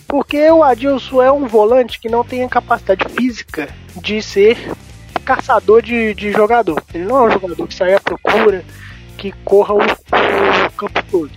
Porque 0.09 0.51
o 0.51 0.63
Adilson 0.63 1.21
é 1.21 1.31
um 1.31 1.47
volante 1.47 2.01
que 2.01 2.09
não 2.09 2.25
tem 2.25 2.43
a 2.43 2.49
capacidade 2.49 3.05
física 3.11 3.69
de 3.95 4.23
ser 4.23 4.57
caçador 5.23 5.83
de, 5.83 6.15
de 6.15 6.33
jogador. 6.33 6.83
Ele 6.95 7.05
não 7.05 7.19
é 7.19 7.29
um 7.29 7.31
jogador 7.31 7.69
que 7.69 7.75
sai 7.75 7.93
à 7.93 8.01
procura, 8.01 8.65
que 9.19 9.33
corra 9.45 9.75
o, 9.75 9.81
o 9.81 10.73
campo 10.79 11.03
todo, 11.11 11.31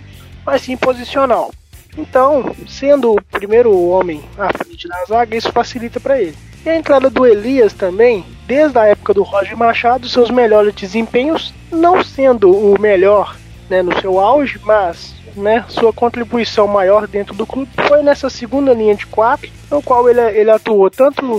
mas 0.46 0.62
sim 0.62 0.74
posicional. 0.78 1.52
Então, 1.98 2.56
sendo 2.66 3.12
o 3.12 3.22
primeiro 3.24 3.78
homem 3.78 4.24
à 4.38 4.50
frente 4.56 4.88
da 4.88 5.04
zaga, 5.04 5.36
isso 5.36 5.52
facilita 5.52 6.00
para 6.00 6.18
ele. 6.18 6.34
E 6.64 6.70
a 6.70 6.76
entrada 6.78 7.10
do 7.10 7.26
Elias 7.26 7.74
também, 7.74 8.24
desde 8.46 8.78
a 8.78 8.86
época 8.86 9.12
do 9.12 9.22
Roger 9.22 9.54
Machado, 9.54 10.08
seus 10.08 10.30
melhores 10.30 10.74
desempenhos, 10.74 11.52
não 11.74 12.02
sendo 12.02 12.50
o 12.50 12.80
melhor 12.80 13.36
né, 13.68 13.82
no 13.82 13.98
seu 14.00 14.18
auge, 14.20 14.60
mas 14.64 15.14
né, 15.36 15.64
sua 15.68 15.92
contribuição 15.92 16.66
maior 16.66 17.06
dentro 17.06 17.34
do 17.34 17.46
clube 17.46 17.70
foi 17.88 18.02
nessa 18.02 18.30
segunda 18.30 18.72
linha 18.72 18.94
de 18.94 19.06
quatro, 19.06 19.50
no 19.70 19.82
qual 19.82 20.08
ele, 20.08 20.20
ele 20.20 20.50
atuou 20.50 20.90
tanto 20.90 21.38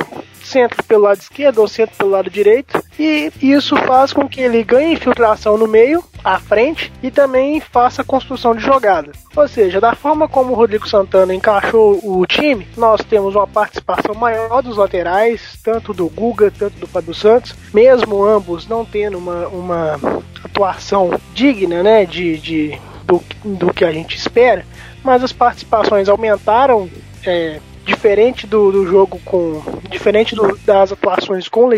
centro 0.56 0.82
pelo 0.86 1.04
lado 1.04 1.20
esquerdo 1.20 1.60
ou 1.60 1.68
centro 1.68 1.98
pelo 1.98 2.12
lado 2.12 2.30
direito, 2.30 2.82
e 2.98 3.30
isso 3.42 3.76
faz 3.76 4.14
com 4.14 4.26
que 4.26 4.40
ele 4.40 4.64
ganhe 4.64 4.94
infiltração 4.94 5.58
no 5.58 5.68
meio, 5.68 6.02
à 6.24 6.40
frente, 6.40 6.94
e 7.04 7.12
também 7.12 7.60
faça 7.60 8.06
construção 8.06 8.56
de 8.56 8.64
jogada. 8.64 9.12
Ou 9.36 9.48
seja, 9.50 9.82
da 9.82 9.94
forma 9.94 10.30
como 10.30 10.54
o 10.54 10.56
Rodrigo 10.56 10.88
Santana 10.88 11.36
encaixou 11.36 12.00
o 12.02 12.26
time, 12.26 12.66
nós 12.78 13.02
temos 13.04 13.36
uma 13.36 13.46
participação 13.46 14.16
maior 14.16 14.62
dos 14.62 14.78
laterais, 14.78 15.60
tanto 15.62 15.94
do 15.94 16.08
Guga, 16.08 16.50
tanto 16.50 16.80
do 16.80 16.88
Fábio 16.88 17.14
Santos, 17.14 17.54
mesmo 17.74 18.24
ambos 18.24 18.66
não 18.66 18.86
tendo 18.86 19.18
uma, 19.18 19.48
uma 19.50 20.00
atuação 20.42 21.20
digna 21.34 21.84
né, 21.84 22.06
de, 22.06 22.38
de 22.38 22.80
do, 23.04 23.22
do 23.44 23.74
que 23.74 23.84
a 23.84 23.92
gente 23.92 24.16
espera, 24.16 24.66
mas 25.04 25.22
as 25.22 25.34
participações 25.34 26.08
aumentaram 26.08 26.90
é, 27.26 27.60
diferente 27.86 28.48
do, 28.48 28.72
do 28.72 28.88
jogo 28.88 29.20
com. 29.24 29.62
Diferente 29.90 30.36
do, 30.36 30.58
das 30.66 30.92
atuações 30.92 31.48
com 31.48 31.68
o 31.68 31.74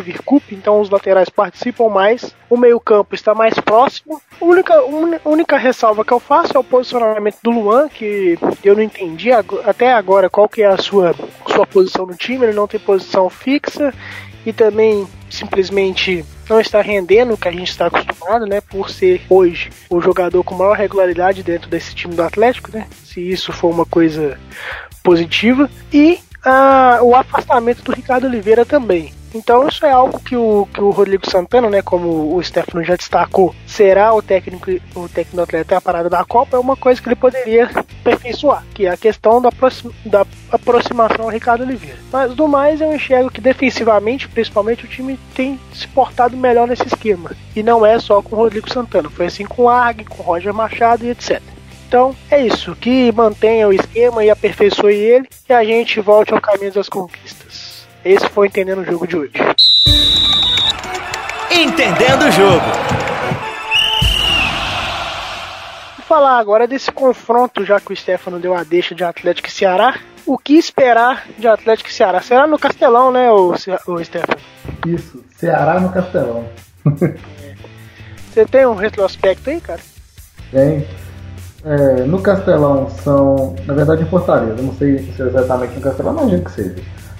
então 0.51 0.79
os 0.81 0.89
laterais 0.89 1.29
participam 1.29 1.89
mais, 1.89 2.33
o 2.49 2.57
meio-campo 2.57 3.13
está 3.13 3.35
mais 3.35 3.53
próximo. 3.55 4.21
A 4.39 4.45
única, 4.45 4.73
única 5.25 5.57
ressalva 5.57 6.05
que 6.05 6.13
eu 6.13 6.19
faço 6.19 6.55
é 6.55 6.59
o 6.59 6.63
posicionamento 6.63 7.37
do 7.43 7.51
Luan, 7.51 7.89
que 7.89 8.39
eu 8.63 8.75
não 8.75 8.81
entendi 8.81 9.29
até 9.31 9.93
agora 9.93 10.29
qual 10.29 10.47
que 10.47 10.61
é 10.61 10.67
a 10.67 10.77
sua, 10.77 11.13
sua 11.47 11.67
posição 11.67 12.05
no 12.05 12.15
time, 12.15 12.45
ele 12.45 12.53
não 12.53 12.67
tem 12.67 12.79
posição 12.79 13.29
fixa 13.29 13.93
e 14.45 14.53
também 14.53 15.05
simplesmente 15.29 16.25
não 16.49 16.59
está 16.61 16.81
rendendo 16.81 17.33
o 17.33 17.37
que 17.37 17.49
a 17.49 17.51
gente 17.51 17.69
está 17.69 17.87
acostumado, 17.87 18.45
né? 18.45 18.61
Por 18.61 18.89
ser 18.89 19.21
hoje 19.29 19.69
o 19.89 19.99
jogador 19.99 20.43
com 20.43 20.55
maior 20.55 20.77
regularidade 20.77 21.43
dentro 21.43 21.69
desse 21.69 21.93
time 21.93 22.15
do 22.15 22.23
Atlético, 22.23 22.71
né? 22.71 22.87
Se 23.03 23.19
isso 23.19 23.51
for 23.51 23.69
uma 23.69 23.85
coisa 23.85 24.39
positiva. 25.07 25.69
E 25.93 26.19
ah, 26.43 26.99
o 27.01 27.15
afastamento 27.15 27.81
do 27.81 27.93
Ricardo 27.93 28.27
Oliveira 28.27 28.65
também. 28.65 29.13
Então 29.33 29.67
isso 29.67 29.85
é 29.85 29.91
algo 29.91 30.19
que 30.19 30.35
o, 30.35 30.67
que 30.73 30.81
o 30.81 30.89
Rodrigo 30.89 31.29
Santana, 31.29 31.69
né, 31.69 31.81
como 31.81 32.35
o 32.35 32.43
Stefano 32.43 32.83
já 32.83 32.95
destacou, 32.95 33.53
será 33.65 34.13
o 34.13 34.21
técnico 34.21 34.71
o 34.95 35.09
técnico 35.09 35.41
atleta 35.41 35.77
a 35.77 35.81
parada 35.81 36.09
da 36.09 36.23
Copa, 36.23 36.57
é 36.57 36.59
uma 36.59 36.75
coisa 36.75 37.01
que 37.01 37.07
ele 37.07 37.15
poderia 37.15 37.69
aperfeiçoar, 37.75 38.63
que 38.73 38.85
é 38.85 38.89
a 38.89 38.97
questão 38.97 39.41
da, 39.41 39.49
aproxima, 39.49 39.93
da 40.05 40.25
aproximação 40.51 41.25
ao 41.25 41.31
Ricardo 41.31 41.61
Oliveira. 41.61 41.97
Mas 42.11 42.33
do 42.33 42.47
mais 42.47 42.79
eu 42.79 42.93
enxergo 42.93 43.29
que 43.29 43.41
defensivamente, 43.41 44.27
principalmente, 44.27 44.85
o 44.85 44.87
time 44.87 45.19
tem 45.35 45.59
se 45.73 45.87
portado 45.89 46.35
melhor 46.35 46.67
nesse 46.67 46.87
esquema. 46.87 47.31
E 47.55 47.61
não 47.61 47.85
é 47.85 47.99
só 47.99 48.21
com 48.21 48.35
o 48.35 48.39
Rodrigo 48.39 48.71
Santana, 48.71 49.09
foi 49.09 49.25
assim 49.25 49.45
com 49.45 49.63
o 49.63 49.69
Arg, 49.69 50.05
com 50.05 50.23
o 50.23 50.25
Roger 50.25 50.53
Machado 50.53 51.05
e 51.05 51.09
etc. 51.09 51.41
Então 51.87 52.13
é 52.29 52.45
isso, 52.45 52.75
que 52.75 53.13
mantenha 53.13 53.65
o 53.65 53.71
esquema 53.71 54.21
e 54.21 54.29
aperfeiçoe 54.29 54.93
ele 54.93 55.29
e 55.47 55.53
a 55.53 55.63
gente 55.63 56.01
volte 56.01 56.33
ao 56.33 56.41
caminho 56.41 56.73
das 56.73 56.89
conquistas. 56.89 57.87
Esse 58.03 58.27
foi 58.27 58.47
Entendendo 58.47 58.81
o 58.81 58.85
Jogo 58.85 59.07
de 59.07 59.15
hoje. 59.15 59.31
Entendendo 61.49 62.23
o 62.23 62.31
Jogo. 62.31 62.65
Vou 65.95 66.05
falar 66.05 66.37
agora 66.37 66.67
desse 66.67 66.91
confronto, 66.91 67.63
já 67.63 67.79
que 67.79 67.93
o 67.93 67.95
Stefano 67.95 68.37
deu 68.37 68.53
a 68.53 68.63
deixa 68.63 68.93
de 68.93 69.05
Atlético 69.05 69.47
e 69.47 69.51
Ceará. 69.51 69.97
O 70.25 70.37
que 70.37 70.55
esperar 70.55 71.25
de 71.37 71.47
Atlético 71.47 71.89
e 71.89 71.93
Ceará? 71.93 72.21
Será 72.21 72.45
no 72.45 72.59
Castelão, 72.59 73.13
né, 73.13 73.31
o, 73.31 73.53
o 73.53 74.03
Stefano? 74.03 74.39
Isso, 74.85 75.23
Ceará 75.37 75.79
no 75.79 75.89
Castelão. 75.89 76.49
Você 78.29 78.45
tem 78.45 78.65
um 78.65 78.75
retrospecto 78.75 79.49
aí, 79.49 79.61
cara? 79.61 79.79
Tem. 80.51 80.85
É, 81.69 82.05
no 82.05 82.21
Castelão 82.21 82.89
são, 83.03 83.53
na 83.65 83.73
verdade 83.73 84.01
em 84.01 84.05
Fortaleza, 84.05 84.61
não 84.61 84.73
sei 84.75 84.99
se 84.99 85.21
é 85.21 85.25
exatamente 85.25 85.75
no 85.75 85.81
Castelão, 85.81 86.13
imagino 86.13 86.45
que 86.45 86.51
seja. 86.51 86.75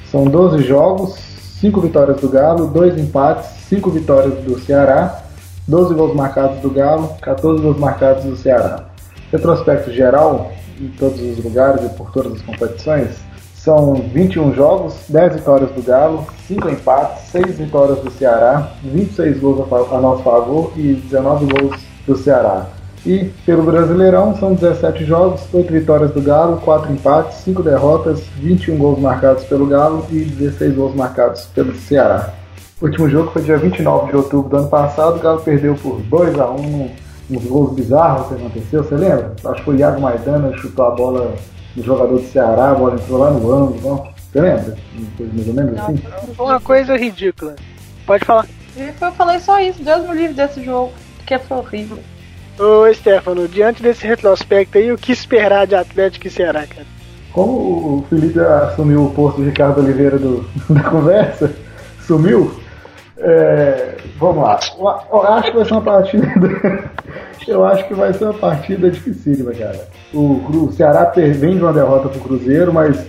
São 0.10 0.23
12 0.23 0.63
jogos, 0.63 1.15
5 1.60 1.81
vitórias 1.81 2.21
do 2.21 2.29
Galo, 2.29 2.67
2 2.67 2.97
empates, 2.97 3.49
5 3.67 3.89
vitórias 3.89 4.36
do 4.45 4.57
Ceará, 4.57 5.21
12 5.67 5.93
gols 5.93 6.15
marcados 6.15 6.62
do 6.62 6.69
Galo, 6.69 7.10
14 7.21 7.62
gols 7.62 7.77
marcados 7.77 8.23
do 8.23 8.38
Ceará. 8.38 8.86
Retrospecto 9.33 9.91
geral, 9.91 10.49
em 10.79 10.88
todos 10.97 11.19
os 11.19 11.43
lugares 11.43 11.83
e 11.83 11.89
por 11.89 12.10
todas 12.13 12.31
as 12.31 12.41
competições, 12.41 13.17
são 13.53 13.95
21 13.95 14.53
jogos, 14.53 14.95
10 15.10 15.36
vitórias 15.36 15.71
do 15.71 15.83
Galo, 15.83 16.25
5 16.47 16.69
empates, 16.69 17.23
6 17.31 17.57
vitórias 17.57 17.99
do 17.99 18.10
Ceará, 18.12 18.71
26 18.81 19.41
gols 19.41 19.67
a 19.91 19.99
nosso 19.99 20.23
favor 20.23 20.71
e 20.77 20.93
19 20.93 21.47
gols 21.47 21.81
do 22.07 22.15
Ceará. 22.15 22.77
E 23.08 23.32
pelo 23.46 23.63
Brasileirão 23.63 24.36
são 24.36 24.54
17 24.54 25.06
jogos, 25.06 25.41
8 25.54 25.72
vitórias 25.72 26.12
do 26.12 26.22
Galo, 26.22 26.58
4 26.58 26.91
empates, 26.91 27.38
5 27.38 27.63
derrotas, 27.63 28.20
21 28.36 28.78
gols 28.78 29.00
marcados 29.00 29.46
pelo 29.46 29.65
Galo 29.65 30.06
e 30.12 30.26
16 30.26 30.76
gols 30.76 30.93
marcados 30.93 31.46
pelo 31.56 31.74
Ceará. 31.74 32.34
O 32.82 32.86
último 32.86 33.10
jogo 33.10 33.32
foi 33.32 33.43
dia 33.43 33.58
29 33.58 34.12
de 34.12 34.17
outubro 34.17 34.50
do 34.50 34.58
ano 34.58 34.67
passado, 34.67 35.15
o 35.15 35.20
Galo 35.20 35.39
perdeu 35.39 35.76
por 35.76 36.02
2 36.02 36.38
a 36.38 36.52
1 36.52 36.91
uns 37.32 37.46
gols 37.46 37.74
bizarros 37.74 38.28
que 38.28 38.34
aconteceu, 38.34 38.84
você 38.84 38.96
lembra? 38.96 39.34
Acho 39.46 39.56
que 39.56 39.63
foi 39.63 39.76
o 39.76 39.80
Iago 39.80 40.02
Maidana 40.02 40.58
chutou 40.58 40.86
a 40.86 40.91
bola 40.91 41.34
no 41.78 41.84
jogador 41.84 42.20
do 42.20 42.28
Ceará, 42.28 42.72
a 42.72 42.76
bola 42.76 42.96
entrou 42.96 43.20
lá 43.20 43.32
no 43.32 43.54
ângulo, 43.54 43.80
não? 43.82 44.08
Você 44.17 44.41
lembra? 44.41 44.76
Mais 45.17 45.48
ou 45.48 45.54
menos 45.54 45.80
assim? 45.80 46.00
Uma 46.38 46.60
coisa 46.60 46.98
ridícula. 46.98 47.56
Pode 48.06 48.26
falar. 48.26 48.46
Eu 48.76 49.12
falei 49.13 49.39
só 49.39 49.62
isso, 49.62 49.82
Deus 49.82 50.06
me 50.10 50.13
livre 50.13 50.34
desse 50.34 50.62
jogo, 50.62 50.91
que 51.26 51.39
foi 51.39 51.58
horrível. 51.58 52.00
Ô 52.60 52.91
Stefano, 52.91 53.48
diante 53.48 53.84
desse 53.84 54.08
retrospecto 54.08 54.80
aí, 54.80 54.91
o 54.91 54.98
que 54.98 55.12
esperar 55.12 55.67
de 55.67 55.76
Atlético 55.76 56.28
e 56.28 56.30
Ceará, 56.30 56.65
cara? 56.65 56.88
Como 57.32 57.52
o 57.52 58.06
Felipe 58.10 58.39
assumiu 58.39 59.06
o 59.06 59.12
posto 59.12 59.41
de 59.41 59.50
Ricardo 59.50 59.80
Oliveira 59.80 60.17
do, 60.17 60.43
da 60.67 60.82
conversa, 60.82 61.52
sumiu, 62.02 62.52
é, 63.20 63.96
vamos 64.20 64.43
lá. 64.43 64.60
Eu 65.12 65.22
acho 65.22 65.52
que 65.52 65.58
vai 65.58 65.65
ser 65.65 65.74
uma 65.74 65.82
partida. 65.82 66.28
eu 67.48 67.65
acho 67.65 67.88
que 67.88 67.93
vai 67.93 68.12
ser 68.13 68.24
uma 68.24 68.34
partida 68.34 68.89
dificílima, 68.89 69.52
cara. 69.52 69.88
O, 70.12 70.65
o 70.65 70.72
Ceará 70.72 71.12
vem 71.15 71.58
de 71.58 71.62
uma 71.62 71.74
derrota 71.74 72.10
pro 72.10 72.22
Cruzeiro, 72.22 72.74
mas 72.74 73.06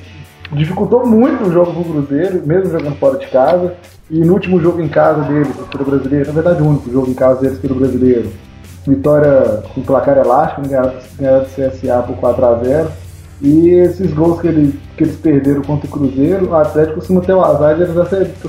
dificultou 0.53 1.07
muito 1.07 1.45
o 1.45 1.53
jogo 1.53 1.73
pro 1.73 1.85
Cruzeiro, 1.85 2.47
mesmo 2.47 2.71
jogando 2.71 2.97
fora 2.97 3.19
de 3.19 3.27
casa. 3.29 3.75
E 4.11 4.21
no 4.21 4.35
último 4.35 4.61
jogo 4.61 4.81
em 4.81 4.89
casa 4.89 5.23
deles, 5.23 5.55
pelo 5.71 5.85
brasileiro, 5.85 6.27
na 6.27 6.33
verdade 6.33 6.63
o 6.63 6.67
único 6.67 6.91
jogo 6.91 7.11
em 7.11 7.15
casa 7.15 7.41
deles 7.41 7.59
pelo 7.59 7.75
brasileiro, 7.75 8.31
vitória 8.88 9.62
com 9.74 9.83
placar 9.83 10.18
elástico, 10.18 10.62
ganharam 10.68 10.90
do 10.90 11.46
CSA 11.46 12.03
por 12.03 12.16
4x0. 12.16 12.88
E 13.40 13.68
esses 13.70 14.12
gols 14.12 14.40
que, 14.40 14.48
ele, 14.48 14.81
que 14.96 15.05
eles 15.05 15.16
perderam 15.16 15.62
contra 15.62 15.87
o 15.87 15.90
Cruzeiro, 15.90 16.51
o 16.51 16.57
Atlético 16.57 16.96
costuma 16.96 17.20
ter 17.20 17.35
o 17.35 17.44
azar 17.44 17.77
de 17.77 17.83
eles 17.83 17.94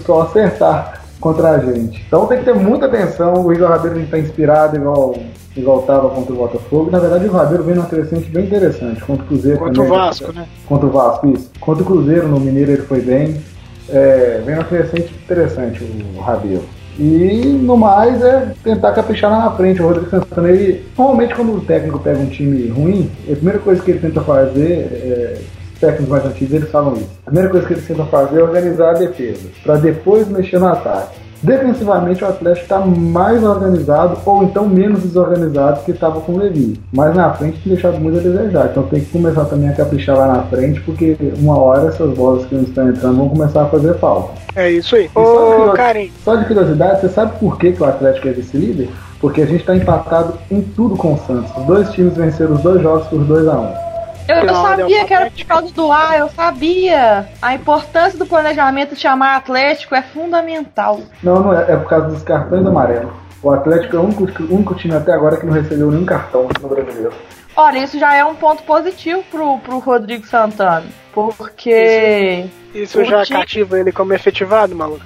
só 0.04 0.22
acertar 0.24 1.04
contra 1.20 1.52
a 1.52 1.60
gente. 1.60 2.04
Então 2.08 2.26
tem 2.26 2.40
que 2.40 2.46
ter 2.46 2.56
muita 2.56 2.88
atenção. 2.88 3.46
O 3.46 3.54
Igor 3.54 3.70
Rabelo 3.70 4.00
está 4.00 4.18
inspirado 4.18 4.78
igual 4.78 5.16
igual 5.56 5.82
estava 5.82 6.10
contra 6.10 6.34
o 6.34 6.38
Botafogo. 6.38 6.90
Na 6.90 7.00
verdade, 7.00 7.28
o 7.28 7.32
Rabelo 7.32 7.64
vem 7.64 7.76
numa 7.76 7.88
crescente 7.88 8.30
bem 8.30 8.46
interessante. 8.46 9.02
Contra 9.02 9.24
o 9.24 9.28
Cruzeiro 9.28 9.60
Contra 9.60 9.74
também. 9.74 9.92
o 9.92 9.96
Vasco, 9.96 10.34
né? 10.34 10.48
Contra 10.66 10.88
o 10.88 10.92
Vasco, 10.92 11.28
isso. 11.28 11.52
Contra 11.60 11.84
o 11.84 11.86
Cruzeiro, 11.86 12.28
no 12.28 12.40
Mineiro, 12.40 12.72
ele 12.72 12.82
foi 12.84 13.02
bem. 13.02 13.42
É, 13.90 14.42
vem 14.46 14.56
numa 14.56 14.66
crescente 14.66 15.14
interessante 15.24 15.84
o 16.16 16.20
Rabelo. 16.20 16.64
E 17.00 17.46
no 17.64 17.78
mais 17.78 18.22
é 18.22 18.52
tentar 18.62 18.92
caprichar 18.92 19.32
lá 19.32 19.46
na 19.46 19.52
frente. 19.52 19.82
O 19.82 19.88
Rodrigo 19.88 20.10
Santana, 20.10 20.50
ele, 20.50 20.86
normalmente 20.98 21.34
quando 21.34 21.56
o 21.56 21.62
técnico 21.62 21.98
pega 22.00 22.20
um 22.20 22.28
time 22.28 22.68
ruim, 22.68 23.10
a 23.24 23.36
primeira 23.36 23.60
coisa 23.60 23.82
que 23.82 23.92
ele 23.92 24.00
tenta 24.00 24.20
fazer, 24.22 24.72
é, 24.72 25.38
os 25.74 25.80
técnicos 25.80 26.10
mais 26.10 26.26
antigos 26.26 26.54
eles 26.54 26.70
falam 26.70 26.96
isso. 26.96 27.10
A 27.26 27.32
primeira 27.32 27.50
coisa 27.50 27.66
que 27.66 27.74
ele 27.74 27.82
tenta 27.82 28.06
fazer 28.06 28.40
é 28.40 28.44
organizar 28.44 28.90
a 28.90 29.00
defesa, 29.00 29.48
para 29.64 29.78
depois 29.78 30.28
mexer 30.28 30.60
no 30.60 30.68
ataque. 30.68 31.29
Defensivamente 31.42 32.24
o 32.24 32.28
Atlético 32.28 32.64
está 32.64 32.80
mais 32.80 33.44
organizado 33.44 34.18
ou 34.26 34.44
então 34.44 34.68
menos 34.68 35.04
desorganizado 35.04 35.82
que 35.84 35.92
estava 35.92 36.20
com 36.22 36.34
o 36.34 36.38
Levi. 36.38 36.80
Mas 36.92 37.16
na 37.16 37.34
frente 37.34 37.60
tem 37.64 37.74
deixado 37.74 38.00
muito 38.00 38.18
a 38.18 38.22
desejar. 38.22 38.68
Então 38.72 38.84
tem 38.84 39.00
que 39.00 39.12
começar 39.12 39.46
também 39.46 39.70
a 39.70 39.74
caprichar 39.74 40.18
lá 40.18 40.28
na 40.28 40.44
frente, 40.44 40.82
porque 40.82 41.18
uma 41.38 41.58
hora 41.58 41.88
essas 41.88 42.14
bolas 42.14 42.46
que 42.46 42.56
não 42.56 42.64
estão 42.64 42.90
entrando 42.90 43.18
vão 43.18 43.30
começar 43.30 43.64
a 43.64 43.68
fazer 43.68 43.96
falta. 43.96 44.34
É 44.56 44.72
isso 44.72 44.96
aí. 44.96 45.10
só 45.14 45.70
Ô, 45.70 45.74
Karim, 45.74 46.12
Só 46.24 46.36
de 46.36 46.46
curiosidade, 46.46 47.02
você 47.02 47.10
sabe 47.10 47.40
por 47.40 47.58
que, 47.58 47.72
que 47.72 47.82
o 47.82 47.86
Atlético 47.86 48.28
é 48.28 48.32
vice-líder? 48.32 48.90
Porque 49.22 49.42
a 49.42 49.46
gente 49.46 49.62
está 49.62 49.76
empatado 49.76 50.34
em 50.50 50.62
tudo 50.62 50.96
com 50.96 51.14
o 51.14 51.18
Santos. 51.18 51.52
Os 51.58 51.66
dois 51.66 51.90
times 51.92 52.16
venceram 52.16 52.54
os 52.54 52.62
dois 52.62 52.82
jogos 52.82 53.08
por 53.08 53.24
2 53.24 53.48
a 53.48 53.60
1 53.60 53.89
Eu, 54.30 54.38
eu 54.46 54.56
sabia 54.56 55.06
que 55.06 55.14
era 55.14 55.32
por 55.32 55.46
causa 55.46 55.74
do 55.74 55.92
ar, 55.92 56.20
eu 56.20 56.30
sabia. 56.30 57.28
A 57.42 57.54
importância 57.56 58.18
do 58.20 58.26
planejamento 58.26 58.94
de 58.96 59.02
chamar 59.02 59.36
Atlético 59.38 59.96
é 59.96 60.02
fundamental. 60.04 61.00
Não, 61.24 61.40
não 61.42 61.54
é. 61.54 61.72
É 61.72 61.76
por 61.76 61.90
causa 61.90 62.08
dos 62.08 62.24
cartões 62.24 62.66
amarelos. 62.66 63.12
O 63.42 63.52
Atlético 63.52 63.96
é 63.96 64.00
o 64.00 64.04
único, 64.04 64.24
único 64.54 64.76
time 64.76 64.94
até 64.96 65.14
agora 65.14 65.38
que 65.38 65.46
não 65.46 65.54
recebeu 65.54 65.90
nenhum 65.90 66.06
cartão 66.06 66.48
no 66.62 66.68
brasileiro. 66.70 67.14
Olha, 67.56 67.80
isso 67.80 67.98
já 67.98 68.14
é 68.14 68.24
um 68.24 68.36
ponto 68.36 68.64
positivo 68.64 69.24
pro, 69.32 69.58
pro 69.60 69.80
Rodrigo 69.80 70.26
Santana. 70.28 70.86
Porque. 71.14 72.46
isso 72.74 73.02
O 73.02 73.04
já 73.04 73.24
time- 73.24 73.40
cativa 73.40 73.80
ele 73.80 73.92
como 73.92 74.14
efetivado, 74.14 74.76
maluco? 74.76 75.04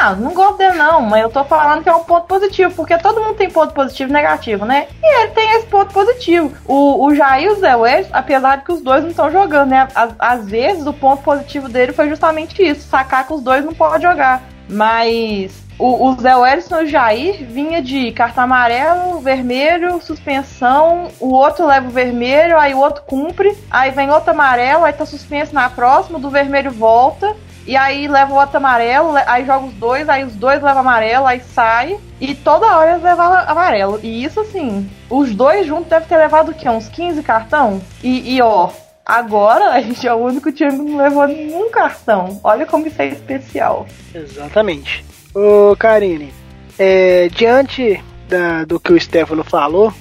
Ah, 0.00 0.14
não 0.14 0.32
gosto 0.34 0.58
dele 0.58 0.76
não, 0.76 1.00
mas 1.00 1.22
eu 1.22 1.30
tô 1.30 1.44
falando 1.44 1.82
que 1.82 1.88
é 1.88 1.94
um 1.94 2.04
ponto 2.04 2.26
positivo, 2.26 2.74
porque 2.74 2.98
todo 2.98 3.20
mundo 3.20 3.36
tem 3.36 3.50
ponto 3.50 3.72
positivo 3.72 4.10
e 4.10 4.12
negativo, 4.12 4.64
né? 4.64 4.88
E 5.02 5.20
ele 5.20 5.32
tem 5.32 5.50
esse 5.56 5.66
ponto 5.66 5.92
positivo. 5.92 6.52
O, 6.66 7.06
o 7.06 7.14
Jair 7.14 7.46
e 7.46 7.50
o 7.50 7.56
Zé 7.56 7.74
Welles, 7.74 8.08
apesar 8.12 8.56
de 8.56 8.64
que 8.64 8.72
os 8.72 8.82
dois 8.82 9.02
não 9.02 9.10
estão 9.10 9.30
jogando, 9.30 9.70
né? 9.70 9.88
Às, 9.94 10.14
às 10.18 10.48
vezes 10.48 10.86
o 10.86 10.92
ponto 10.92 11.22
positivo 11.22 11.68
dele 11.68 11.92
foi 11.92 12.08
justamente 12.08 12.62
isso, 12.62 12.88
sacar 12.88 13.26
que 13.26 13.32
os 13.32 13.42
dois 13.42 13.64
não 13.64 13.72
podem 13.72 14.02
jogar. 14.02 14.42
Mas 14.68 15.68
o, 15.78 16.08
o 16.08 16.16
Zé 16.20 16.32
e 16.32 16.74
o 16.74 16.86
Jair 16.86 17.46
vinha 17.46 17.80
de 17.80 18.10
cartão 18.12 18.44
amarelo, 18.44 19.20
vermelho, 19.20 20.00
suspensão, 20.02 21.08
o 21.20 21.32
outro 21.32 21.66
leva 21.66 21.86
o 21.86 21.90
vermelho, 21.90 22.58
aí 22.58 22.74
o 22.74 22.78
outro 22.78 23.04
cumpre, 23.04 23.56
aí 23.70 23.92
vem 23.92 24.10
outro 24.10 24.32
amarelo, 24.32 24.84
aí 24.84 24.92
tá 24.92 25.06
suspenso 25.06 25.54
na 25.54 25.70
próxima, 25.70 26.18
do 26.18 26.30
vermelho 26.30 26.72
volta. 26.72 27.34
E 27.68 27.76
aí 27.76 28.08
leva 28.08 28.32
o 28.32 28.36
outro 28.36 28.56
amarelo, 28.56 29.14
aí 29.26 29.44
joga 29.44 29.66
os 29.66 29.74
dois, 29.74 30.08
aí 30.08 30.24
os 30.24 30.34
dois 30.34 30.62
levam 30.62 30.80
amarelo, 30.80 31.26
aí 31.26 31.38
sai. 31.40 31.98
E 32.18 32.34
toda 32.34 32.66
hora 32.78 32.92
eles 32.92 33.02
levam 33.02 33.26
amarelo. 33.46 34.00
E 34.02 34.24
isso 34.24 34.40
assim, 34.40 34.90
os 35.10 35.34
dois 35.34 35.66
juntos 35.66 35.86
devem 35.88 36.08
ter 36.08 36.16
levado 36.16 36.50
o 36.50 36.54
quê? 36.54 36.66
Uns 36.66 36.88
15 36.88 37.22
cartão? 37.22 37.78
E, 38.02 38.36
e, 38.36 38.40
ó, 38.40 38.70
agora 39.04 39.72
a 39.72 39.80
gente 39.82 40.08
é 40.08 40.14
o 40.14 40.16
único 40.16 40.50
time 40.50 40.70
que 40.70 40.78
não 40.78 40.96
levou 40.96 41.26
nenhum 41.28 41.70
cartão. 41.70 42.40
Olha 42.42 42.64
como 42.64 42.86
isso 42.86 43.02
é 43.02 43.08
especial. 43.08 43.86
Exatamente. 44.14 45.04
Ô, 45.34 45.76
Karine, 45.76 46.32
é, 46.78 47.28
diante 47.28 48.02
da- 48.30 48.64
do 48.64 48.80
que 48.80 48.94
o 48.94 48.98
Stefano 48.98 49.44
falou, 49.44 49.92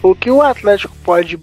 o 0.00 0.14
que 0.14 0.30
o 0.30 0.40
Atlético 0.42 0.94
pode 1.04 1.38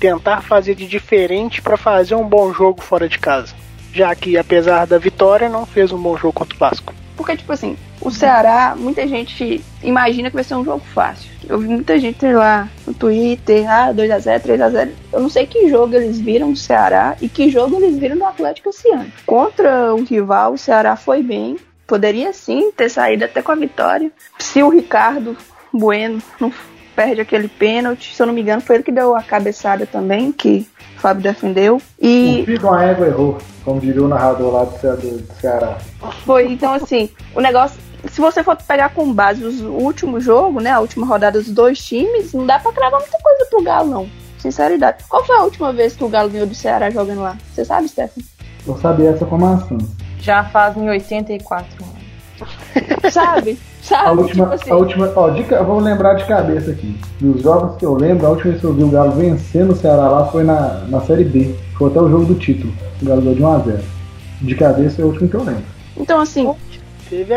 tentar 0.00 0.40
fazer 0.40 0.74
de 0.74 0.86
diferente 0.86 1.60
para 1.60 1.76
fazer 1.76 2.14
um 2.14 2.24
bom 2.26 2.54
jogo 2.54 2.80
fora 2.80 3.06
de 3.06 3.18
casa? 3.18 3.54
Já 3.96 4.14
que, 4.14 4.36
apesar 4.36 4.86
da 4.86 4.98
vitória, 4.98 5.48
não 5.48 5.64
fez 5.64 5.90
um 5.90 5.96
bom 5.96 6.14
jogo 6.18 6.34
contra 6.34 6.54
o 6.54 6.58
Vasco. 6.58 6.92
Porque, 7.16 7.34
tipo 7.34 7.50
assim, 7.50 7.78
o 7.98 8.10
Ceará, 8.10 8.74
muita 8.76 9.08
gente 9.08 9.64
imagina 9.82 10.28
que 10.28 10.34
vai 10.34 10.44
ser 10.44 10.54
um 10.54 10.62
jogo 10.62 10.84
fácil. 10.92 11.30
Eu 11.48 11.58
vi 11.58 11.68
muita 11.68 11.98
gente 11.98 12.30
lá 12.30 12.68
no 12.86 12.92
Twitter, 12.92 13.64
ah, 13.66 13.94
2x0, 13.94 14.42
3x0. 14.42 14.90
Eu 15.14 15.20
não 15.20 15.30
sei 15.30 15.46
que 15.46 15.70
jogo 15.70 15.94
eles 15.94 16.20
viram 16.20 16.52
do 16.52 16.58
Ceará 16.58 17.16
e 17.22 17.26
que 17.26 17.48
jogo 17.48 17.76
eles 17.76 17.96
viram 17.96 18.18
do 18.18 18.24
Atlético 18.26 18.68
esse 18.68 18.86
ano. 18.90 19.10
Contra 19.24 19.94
o 19.94 20.04
rival, 20.04 20.52
o 20.52 20.58
Ceará 20.58 20.94
foi 20.94 21.22
bem. 21.22 21.56
Poderia 21.86 22.34
sim 22.34 22.70
ter 22.72 22.90
saído 22.90 23.24
até 23.24 23.40
com 23.40 23.52
a 23.52 23.56
vitória. 23.56 24.12
Se 24.38 24.62
o 24.62 24.68
Ricardo 24.68 25.34
Bueno 25.72 26.20
não 26.38 26.52
perde 26.96 27.20
aquele 27.20 27.46
pênalti, 27.46 28.14
se 28.14 28.20
eu 28.22 28.26
não 28.26 28.32
me 28.34 28.40
engano, 28.40 28.60
foi 28.62 28.76
ele 28.76 28.82
que 28.82 28.90
deu 28.90 29.14
a 29.14 29.22
cabeçada 29.22 29.86
também, 29.86 30.32
que 30.32 30.66
o 30.96 31.00
Fábio 31.00 31.22
defendeu. 31.22 31.80
E 32.00 32.44
O 32.62 32.72
a 32.72 32.82
égua 32.84 33.06
errou, 33.06 33.38
como 33.64 33.78
diria 33.80 34.02
o 34.02 34.08
narrador 34.08 34.52
lá 34.52 34.64
do, 34.64 34.72
Ce- 34.78 34.86
do- 34.96 35.18
do 35.18 35.34
Ceará. 35.40 35.76
Foi, 36.24 36.50
então 36.50 36.72
assim, 36.72 37.10
o 37.34 37.40
negócio. 37.40 37.78
Se 38.10 38.20
você 38.20 38.42
for 38.42 38.56
pegar 38.56 38.90
com 38.90 39.12
base 39.12 39.44
os- 39.44 39.60
o 39.60 39.72
último 39.72 40.20
jogo, 40.20 40.60
né? 40.60 40.70
A 40.70 40.80
última 40.80 41.04
rodada 41.06 41.38
dos 41.40 41.50
dois 41.50 41.78
times, 41.84 42.32
não 42.32 42.46
dá 42.46 42.58
pra 42.58 42.72
cravar 42.72 43.00
muita 43.00 43.18
coisa 43.18 43.46
pro 43.50 43.62
Galo, 43.62 43.90
não. 43.90 44.08
Sinceridade. 44.38 45.04
Qual 45.08 45.24
foi 45.24 45.36
a 45.36 45.42
última 45.42 45.72
vez 45.72 45.94
que 45.96 46.04
o 46.04 46.08
Galo 46.08 46.30
ganhou 46.30 46.46
do 46.46 46.54
Ceará 46.54 46.88
jogando 46.90 47.20
lá? 47.20 47.36
Você 47.52 47.64
sabe, 47.64 47.88
Stefan? 47.88 48.20
Eu 48.66 48.76
sabia 48.78 49.10
essa 49.10 49.24
informação. 49.24 49.76
Já 50.20 50.44
fazem 50.44 50.88
84 50.88 51.66
anos. 51.84 51.96
Sabe? 53.10 53.58
A 53.82 53.86
Sabe? 53.86 54.20
última, 54.20 54.44
tipo 54.46 54.54
assim, 54.54 54.70
a 54.70 54.76
última, 54.76 55.12
ó, 55.14 55.28
de 55.30 55.44
ca- 55.44 55.62
vamos 55.62 55.84
lembrar 55.84 56.14
de 56.14 56.24
cabeça 56.24 56.70
aqui. 56.72 56.98
Dos 57.20 57.40
jogos 57.42 57.76
que 57.76 57.86
eu 57.86 57.94
lembro, 57.94 58.26
a 58.26 58.30
última 58.30 58.50
vez 58.50 58.60
que 58.60 58.66
eu 58.66 58.72
vi 58.74 58.82
o 58.82 58.88
Galo 58.88 59.12
vencendo 59.12 59.72
o 59.72 59.76
Ceará 59.76 60.08
lá 60.08 60.26
foi 60.26 60.42
na, 60.44 60.84
na 60.88 61.00
Série 61.02 61.24
B. 61.24 61.54
Foi 61.78 61.88
até 61.90 62.00
o 62.00 62.08
jogo 62.10 62.24
do 62.24 62.34
título. 62.34 62.72
O 63.00 63.04
Galo 63.06 63.20
ganhou 63.22 63.34
de 63.60 63.70
1x0. 63.70 63.80
De 64.42 64.54
cabeça 64.54 65.00
é 65.00 65.04
o 65.04 65.08
último 65.08 65.28
que 65.28 65.36
eu 65.36 65.44
lembro. 65.44 65.62
Então, 65.96 66.20
assim, 66.20 66.52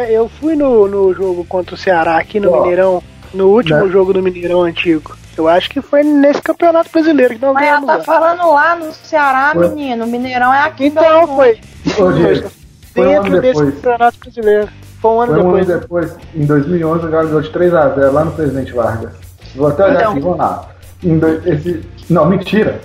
eu 0.10 0.28
fui 0.40 0.56
no, 0.56 0.88
no 0.88 1.14
jogo 1.14 1.46
contra 1.46 1.76
o 1.76 1.78
Ceará 1.78 2.18
aqui 2.18 2.40
no 2.40 2.52
Ó. 2.52 2.62
Mineirão, 2.62 3.04
no 3.34 3.48
último 3.48 3.86
Né? 3.86 3.92
jogo 3.92 4.12
do 4.14 4.22
Mineirão 4.24 4.62
antigo. 4.64 5.16
Eu 5.38 5.48
acho 5.48 5.70
que 5.70 5.82
foi 5.82 6.04
nesse 6.04 6.42
campeonato 6.42 6.90
brasileiro 6.92 7.36
que 7.36 7.42
nós 7.42 7.54
Mas 7.54 7.68
ela 7.68 7.80
ganhamos. 7.80 8.06
tá 8.06 8.12
lá. 8.14 8.20
falando 8.20 8.52
lá 8.54 8.76
no 8.76 8.92
Ceará, 8.92 9.52
Foi. 9.54 9.70
menino. 9.70 10.04
O 10.04 10.08
Mineirão 10.08 10.54
é 10.54 10.64
aqui. 10.64 10.88
Então 10.88 11.28
foi. 11.28 11.60
Ô, 11.98 12.12
Diego, 12.12 12.50
foi 12.94 13.08
Dentro 13.08 13.28
ano 13.32 13.42
desse 13.42 13.54
depois. 13.60 13.76
campeonato 13.76 14.18
brasileiro. 14.20 14.70
Foi 15.02 15.12
um 15.12 15.22
ano 15.22 15.34
Foi 15.34 15.42
um 15.44 15.56
ano 15.56 15.66
depois. 15.66 16.12
depois, 16.12 16.18
em 16.36 16.46
2011, 16.46 17.06
o 17.06 17.10
Galo 17.10 17.28
ganhou 17.28 17.42
de 17.42 17.50
3x0 17.50 18.12
lá 18.12 18.26
no 18.26 18.32
Presidente 18.32 18.74
Vargas. 18.74 19.14
Vou 19.56 19.68
até 19.68 19.86
olhar 19.86 20.00
Então. 20.02 20.12
aqui, 20.12 20.20
vamos 20.22 20.38
lá. 20.38 20.70
Dois- 21.02 21.48
esse, 21.48 21.82
não, 22.10 22.26
mentira. 22.26 22.82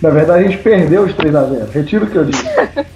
Na 0.00 0.10
verdade, 0.10 0.44
a 0.44 0.48
gente 0.48 0.62
perdeu 0.62 1.02
os 1.04 1.12
3x0. 1.14 1.70
Retiro 1.70 2.06
o 2.06 2.10
que 2.10 2.16
eu 2.16 2.24
disse. 2.24 2.44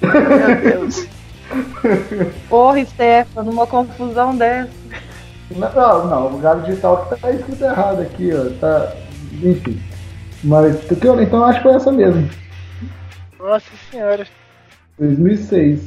meu 0.01 0.61
Deus. 0.73 1.07
Porra, 2.49 2.85
Stefano, 2.85 3.51
numa 3.51 3.67
confusão 3.67 4.35
dessa. 4.37 4.71
Não, 5.51 5.71
não, 5.73 6.07
não, 6.09 6.35
o 6.35 6.39
Galo 6.39 6.63
digital 6.63 7.07
que 7.11 7.21
tá 7.21 7.31
escrito 7.31 7.65
errado 7.65 8.03
aqui, 8.03 8.31
ó. 8.35 8.51
Tá, 8.61 8.93
enfim. 9.43 9.81
Mas, 10.45 10.75
o 10.91 10.97
que 10.97 11.07
eu- 11.07 11.21
então, 11.23 11.45
acho 11.45 11.59
que 11.59 11.63
foi 11.65 11.75
essa 11.75 11.91
mesmo. 11.93 12.29
Nossa 13.39 13.65
senhora. 13.91 14.27
2006. 14.99 15.81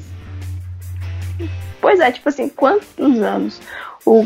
Pois 1.82 2.00
é, 2.00 2.12
tipo 2.12 2.30
assim, 2.30 2.48
quantos 2.48 3.22
anos? 3.22 3.60
O, 4.06 4.26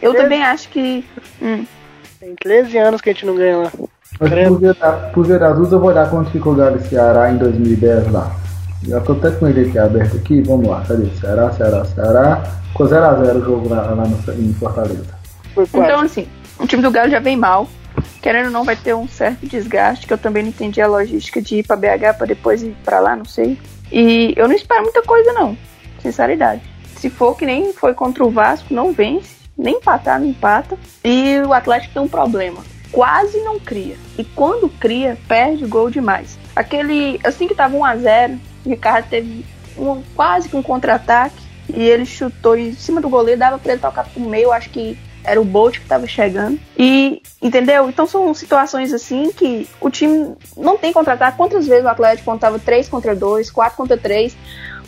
eu 0.00 0.10
Treze. 0.12 0.24
também 0.24 0.42
acho 0.42 0.68
que. 0.70 1.04
Hum, 1.40 1.64
Tem 2.18 2.34
13 2.34 2.78
anos 2.78 3.00
que 3.00 3.10
a 3.10 3.12
gente 3.12 3.26
não 3.26 3.36
ganha 3.36 3.58
lá. 3.58 3.70
Por 4.18 4.28
ver, 4.30 4.48
por 5.12 5.42
azuis, 5.42 5.72
eu 5.72 5.80
vou 5.80 5.90
olhar 5.90 6.08
quanto 6.08 6.30
ficou 6.30 6.52
o 6.52 6.56
Galo 6.56 6.80
Ceará 6.80 7.30
em 7.30 7.36
2010 7.36 8.10
lá. 8.10 8.34
Já 8.86 9.00
tô 9.00 9.12
até 9.12 9.30
com 9.32 9.48
ele 9.48 9.68
aqui 9.68 9.78
aberto 9.78 10.16
aqui. 10.16 10.42
Vamos 10.42 10.68
lá, 10.68 10.84
cadê? 10.86 11.06
Ceará, 11.20 11.52
Ceará, 11.52 11.84
Ceará. 11.84 12.42
Ficou 12.68 12.86
0x0 12.86 13.36
o 13.36 13.44
jogo 13.44 13.68
lá, 13.68 13.82
lá 13.82 14.04
no, 14.04 14.16
em 14.34 14.52
Fortaleza. 14.54 15.06
Então, 15.56 16.00
assim, 16.00 16.26
o 16.58 16.66
time 16.66 16.82
do 16.82 16.90
Galo 16.90 17.10
já 17.10 17.18
vem 17.20 17.36
mal. 17.36 17.68
Querendo 18.20 18.46
ou 18.46 18.50
não, 18.52 18.64
vai 18.64 18.76
ter 18.76 18.94
um 18.94 19.06
certo 19.06 19.46
desgaste, 19.46 20.06
que 20.06 20.12
eu 20.12 20.18
também 20.18 20.42
não 20.42 20.50
entendi 20.50 20.80
a 20.80 20.86
logística 20.86 21.40
de 21.40 21.56
ir 21.58 21.66
pra 21.66 21.76
BH 21.76 22.16
pra 22.16 22.26
depois 22.26 22.62
ir 22.62 22.76
pra 22.84 22.98
lá, 22.98 23.14
não 23.14 23.24
sei. 23.24 23.58
E 23.92 24.32
eu 24.36 24.48
não 24.48 24.54
espero 24.54 24.82
muita 24.82 25.02
coisa, 25.02 25.32
não. 25.32 25.56
Sinceridade. 26.00 26.62
Se 27.04 27.10
for 27.10 27.36
que 27.36 27.44
nem 27.44 27.70
foi 27.74 27.92
contra 27.92 28.24
o 28.24 28.30
Vasco, 28.30 28.72
não 28.72 28.90
vence. 28.90 29.36
Nem 29.58 29.76
empatar, 29.76 30.18
não 30.18 30.26
empata. 30.26 30.78
E 31.04 31.38
o 31.40 31.52
Atlético 31.52 31.92
tem 31.92 32.02
um 32.02 32.08
problema. 32.08 32.64
Quase 32.90 33.38
não 33.40 33.60
cria. 33.60 33.94
E 34.16 34.24
quando 34.24 34.70
cria, 34.70 35.18
perde 35.28 35.66
gol 35.66 35.90
demais. 35.90 36.38
Aquele. 36.56 37.20
Assim 37.22 37.46
que 37.46 37.54
tava 37.54 37.76
1x0, 37.76 38.38
o 38.64 38.70
Ricardo 38.70 39.06
teve 39.10 39.44
um, 39.76 40.02
quase 40.16 40.48
que 40.48 40.56
um 40.56 40.62
contra-ataque. 40.62 41.36
E 41.68 41.82
ele 41.82 42.06
chutou 42.06 42.56
em 42.56 42.72
cima 42.72 43.02
do 43.02 43.10
goleiro, 43.10 43.38
dava 43.38 43.58
pra 43.58 43.72
ele 43.72 43.82
tocar 43.82 44.04
pro 44.04 44.22
meio, 44.22 44.50
acho 44.50 44.70
que 44.70 44.96
era 45.22 45.38
o 45.38 45.44
Bolt 45.44 45.76
que 45.76 45.82
estava 45.82 46.06
chegando. 46.06 46.58
E, 46.78 47.20
entendeu? 47.42 47.86
Então 47.90 48.06
são 48.06 48.32
situações 48.32 48.94
assim 48.94 49.30
que 49.30 49.68
o 49.78 49.90
time 49.90 50.34
não 50.56 50.78
tem 50.78 50.90
contra-ataque. 50.90 51.36
Quantas 51.36 51.66
vezes 51.66 51.84
o 51.84 51.88
Atlético 51.88 52.30
contava 52.30 52.58
3 52.58 52.88
contra 52.88 53.14
2, 53.14 53.50
4 53.50 53.76
contra 53.76 53.98
3, 53.98 54.34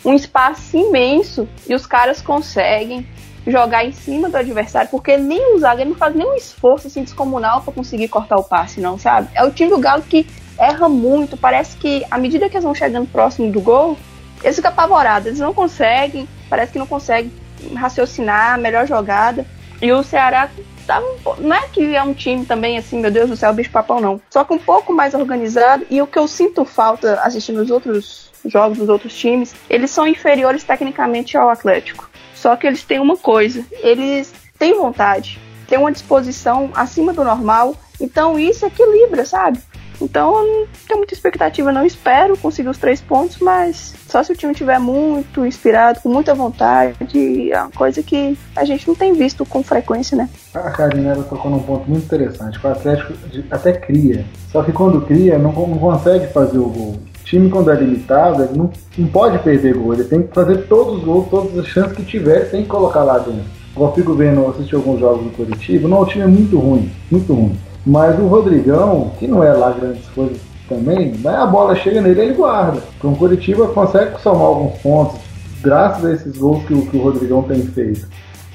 um 0.03 0.13
espaço 0.13 0.77
imenso 0.77 1.47
e 1.67 1.75
os 1.75 1.85
caras 1.85 2.21
conseguem 2.21 3.05
jogar 3.45 3.85
em 3.85 3.91
cima 3.91 4.29
do 4.29 4.35
adversário, 4.35 4.89
porque 4.89 5.17
nem 5.17 5.55
o 5.55 5.59
zagueiro 5.59 5.91
não 5.91 5.97
faz 5.97 6.13
nenhum 6.13 6.35
esforço 6.35 6.87
assim 6.87 7.03
descomunal 7.03 7.61
para 7.61 7.73
conseguir 7.73 8.07
cortar 8.09 8.37
o 8.37 8.43
passe, 8.43 8.81
não, 8.81 8.97
sabe? 8.97 9.29
É 9.33 9.43
o 9.43 9.51
time 9.51 9.69
do 9.69 9.77
Galo 9.77 10.03
que 10.03 10.27
erra 10.57 10.89
muito, 10.89 11.37
parece 11.37 11.77
que 11.77 12.05
à 12.11 12.17
medida 12.17 12.49
que 12.49 12.55
eles 12.55 12.63
vão 12.63 12.75
chegando 12.75 13.07
próximo 13.07 13.51
do 13.51 13.61
gol, 13.61 13.97
eles 14.43 14.55
ficam 14.55 14.71
apavorados, 14.71 15.27
eles 15.27 15.39
não 15.39 15.53
conseguem, 15.53 16.27
parece 16.49 16.73
que 16.73 16.79
não 16.79 16.87
conseguem 16.87 17.31
raciocinar 17.75 18.55
a 18.55 18.57
melhor 18.57 18.85
jogada. 18.85 19.45
E 19.81 19.91
o 19.91 20.03
Ceará 20.03 20.49
tá 20.85 21.01
não 21.39 21.55
é 21.55 21.67
que 21.67 21.95
é 21.95 22.01
um 22.01 22.13
time 22.13 22.45
também 22.45 22.77
assim, 22.77 22.99
meu 22.99 23.11
Deus 23.11 23.29
do 23.29 23.35
céu, 23.35 23.53
bicho 23.53 23.69
papão 23.69 23.99
não. 23.99 24.21
Só 24.29 24.43
que 24.43 24.53
um 24.53 24.57
pouco 24.57 24.93
mais 24.93 25.13
organizado 25.13 25.85
e 25.89 26.01
o 26.01 26.07
que 26.07 26.17
eu 26.17 26.27
sinto 26.27 26.65
falta 26.65 27.19
assistindo 27.21 27.61
os 27.61 27.69
outros 27.69 28.26
jogos 28.51 28.77
dos 28.77 28.89
outros 28.89 29.15
times, 29.15 29.55
eles 29.69 29.91
são 29.91 30.07
inferiores 30.07 30.63
tecnicamente 30.63 31.37
ao 31.37 31.49
Atlético. 31.49 32.09
Só 32.33 32.55
que 32.55 32.67
eles 32.67 32.83
têm 32.83 32.99
uma 32.99 33.17
coisa, 33.17 33.65
eles 33.81 34.33
têm 34.57 34.75
vontade, 34.75 35.39
têm 35.67 35.77
uma 35.77 35.91
disposição 35.91 36.69
acima 36.75 37.13
do 37.13 37.23
normal, 37.23 37.75
então 37.99 38.37
isso 38.37 38.65
equilibra, 38.65 39.25
sabe? 39.25 39.59
Então 39.99 40.37
eu 40.37 40.47
não 40.47 40.67
tenho 40.87 40.99
muita 40.99 41.13
expectativa, 41.13 41.71
não 41.71 41.85
espero 41.85 42.37
conseguir 42.37 42.69
os 42.69 42.77
três 42.77 43.01
pontos, 43.01 43.37
mas 43.39 43.95
só 44.07 44.21
se 44.21 44.31
o 44.31 44.35
time 44.35 44.53
tiver 44.53 44.79
muito 44.79 45.45
inspirado, 45.45 45.99
com 46.01 46.09
muita 46.09 46.35
vontade, 46.35 47.51
é 47.51 47.59
uma 47.59 47.71
coisa 47.71 48.03
que 48.03 48.37
a 48.55 48.63
gente 48.63 48.87
não 48.87 48.95
tem 48.95 49.13
visto 49.13 49.45
com 49.45 49.63
frequência, 49.63 50.15
né? 50.15 50.29
A 50.53 50.69
Karina 50.69 51.15
tocou 51.15 51.49
num 51.49 51.59
ponto 51.59 51.89
muito 51.89 52.05
interessante, 52.05 52.59
o 52.63 52.67
Atlético 52.67 53.13
até 53.49 53.73
cria, 53.73 54.25
só 54.51 54.61
que 54.63 54.71
quando 54.71 55.01
cria 55.01 55.39
não, 55.39 55.51
não 55.51 55.79
consegue 55.79 56.27
fazer 56.27 56.59
o 56.59 56.69
gol. 56.69 56.99
Time 57.27 57.49
quando 57.49 57.69
é 57.69 57.75
limitado, 57.75 58.41
ele 58.41 58.57
não, 58.57 58.71
não 58.97 59.07
pode 59.09 59.37
perder 59.39 59.73
gol, 59.73 59.93
ele 59.93 60.05
tem 60.05 60.21
que 60.21 60.33
fazer 60.33 60.65
todos 60.67 60.99
os 60.99 61.03
gols, 61.03 61.27
todas 61.29 61.59
as 61.59 61.67
chances 61.67 61.91
que 61.91 62.05
tiver, 62.05 62.49
tem 62.49 62.63
que 62.63 62.69
colocar 62.69 63.03
lá 63.03 63.17
dentro. 63.17 63.43
Eu 63.75 63.91
fico 63.91 64.13
vendo, 64.13 64.47
assisti 64.47 64.73
alguns 64.73 65.01
jogos 65.01 65.25
do 65.25 65.29
Curitiba, 65.31 65.89
não, 65.89 66.01
o 66.01 66.05
time 66.05 66.23
é 66.23 66.27
muito 66.27 66.57
ruim, 66.57 66.89
muito 67.11 67.33
ruim. 67.33 67.59
Mas 67.85 68.17
o 68.17 68.27
Rodrigão, 68.27 69.11
que 69.19 69.27
não 69.27 69.43
é 69.43 69.51
lá 69.51 69.71
grandes 69.71 70.07
coisas 70.15 70.37
também, 70.69 71.15
né, 71.19 71.35
a 71.35 71.45
bola 71.45 71.75
chega 71.75 71.99
nele 71.99 72.21
ele 72.21 72.33
guarda. 72.33 72.81
Então 72.97 73.11
o 73.11 73.17
Curitiba 73.17 73.67
consegue 73.67 74.21
somar 74.21 74.43
alguns 74.43 74.77
pontos 74.79 75.19
graças 75.61 76.05
a 76.05 76.13
esses 76.13 76.37
gols 76.37 76.63
que, 76.63 76.81
que 76.81 76.95
o 76.95 77.01
Rodrigão 77.01 77.43
tem 77.43 77.61
feito. 77.61 78.07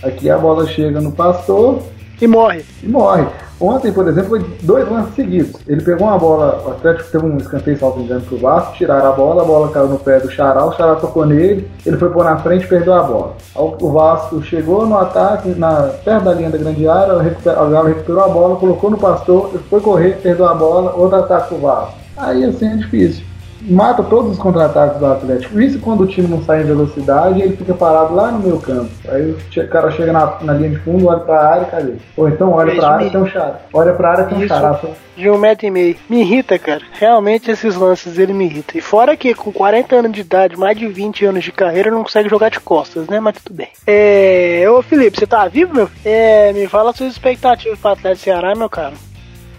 Aqui 0.02 0.30
a 0.30 0.38
bola 0.38 0.66
chega 0.66 0.98
no 0.98 1.12
pastor 1.12 1.82
e 2.20 2.27
morre. 2.27 2.64
E 2.83 2.88
morre. 2.88 3.27
Ontem, 3.61 3.92
por 3.92 4.09
exemplo, 4.09 4.31
foi 4.31 4.44
dois 4.62 4.90
lances 4.90 5.14
seguidos. 5.14 5.61
Ele 5.68 5.81
pegou 5.83 6.09
uma 6.09 6.18
bola, 6.18 6.64
o 6.66 6.70
Atlético 6.72 7.12
teve 7.12 7.27
um 7.27 7.37
escanteio, 7.37 7.79
salvo 7.79 8.01
engano, 8.01 8.20
pro 8.22 8.37
Vasco, 8.37 8.75
tiraram 8.75 9.09
a 9.09 9.12
bola, 9.12 9.42
a 9.42 9.44
bola 9.44 9.68
caiu 9.70 9.87
no 9.87 10.01
pé 10.01 10.18
do 10.18 10.29
Xará, 10.29 10.64
o 10.66 10.72
Xará 10.72 10.96
tocou 10.96 11.25
nele, 11.25 11.70
ele 11.87 11.96
foi 11.96 12.11
pôr 12.11 12.25
na 12.25 12.37
frente 12.38 12.64
e 12.64 12.68
perdeu 12.68 12.92
a 12.94 13.05
bola. 13.05 13.37
O 13.55 13.92
Vasco 13.92 14.42
chegou 14.42 14.85
no 14.85 14.98
ataque, 14.98 15.51
na, 15.51 15.92
perto 16.05 16.25
da 16.25 16.35
linha 16.35 16.51
da 16.51 16.59
grande 16.59 16.88
área, 16.88 17.14
o 17.14 17.70
Galo 17.70 17.87
recuperou 17.87 18.25
a 18.25 18.29
bola, 18.29 18.57
colocou 18.57 18.90
no 18.90 18.98
pastor, 18.98 19.53
foi 19.70 19.81
correr, 19.81 20.18
perdeu 20.20 20.48
a 20.48 20.55
bola, 20.55 20.96
outro 20.96 21.18
ataque 21.18 21.48
pro 21.48 21.59
Vasco. 21.59 21.94
Aí 22.16 22.44
assim 22.44 22.66
é 22.66 22.77
difícil 22.77 23.31
mata 23.62 24.03
todos 24.03 24.33
os 24.33 24.38
contra-ataques 24.38 24.98
do 24.98 25.07
Atlético. 25.07 25.61
Isso 25.61 25.79
quando 25.79 26.03
o 26.03 26.07
time 26.07 26.29
não 26.29 26.42
sai 26.42 26.62
em 26.62 26.66
velocidade, 26.66 27.40
ele 27.40 27.57
fica 27.57 27.75
parado 27.75 28.14
lá 28.14 28.31
no 28.31 28.40
meio 28.40 28.59
campo. 28.59 28.90
Aí 29.09 29.31
o 29.31 29.68
cara 29.68 29.90
chega 29.90 30.12
na, 30.12 30.38
na 30.40 30.53
linha 30.55 30.70
de 30.70 30.79
fundo, 30.79 31.07
olha 31.07 31.20
pra 31.20 31.48
área, 31.48 31.64
cadê? 31.66 31.94
Ou 32.16 32.29
então 32.29 32.53
olha 32.53 32.75
pra 32.75 32.88
área, 32.88 33.11
tem 33.11 33.20
um 33.20 33.27
chará. 33.27 33.61
Olha 33.72 33.92
pra 33.92 34.11
área, 34.11 34.25
tem 34.25 34.38
um 34.38 34.48
chará. 34.48 34.81
De 35.16 35.29
um 35.29 35.38
metro 35.38 35.66
e 35.66 35.70
meio. 35.70 35.96
Me 36.09 36.20
irrita, 36.20 36.59
cara. 36.59 36.83
Realmente 36.92 37.51
esses 37.51 37.77
lances 37.77 38.18
ele 38.18 38.33
me 38.33 38.46
irrita. 38.46 38.77
E 38.77 38.81
fora 38.81 39.16
que 39.16 39.35
com 39.35 39.53
40 39.53 39.96
anos 39.96 40.12
de 40.12 40.22
idade, 40.22 40.57
mais 40.57 40.77
de 40.77 40.87
20 40.87 41.27
anos 41.27 41.44
de 41.44 41.53
carreira, 41.53 41.90
não 41.90 42.03
consegue 42.03 42.29
jogar 42.29 42.48
de 42.48 42.59
costas, 42.61 43.07
né? 43.09 43.20
Mas 43.20 43.37
tudo 43.42 43.57
bem. 43.57 43.68
É... 43.87 44.64
Ô 44.70 44.83
Felipe, 44.83 45.18
você 45.18 45.27
tá 45.27 45.46
vivo, 45.48 45.75
meu? 45.75 45.88
É... 46.05 46.53
Me 46.53 46.66
fala 46.66 46.92
suas 46.92 47.12
expectativas 47.12 47.79
pro 47.79 47.90
Atlético 47.90 48.25
Ceará, 48.25 48.55
meu 48.55 48.70
cara. 48.70 48.94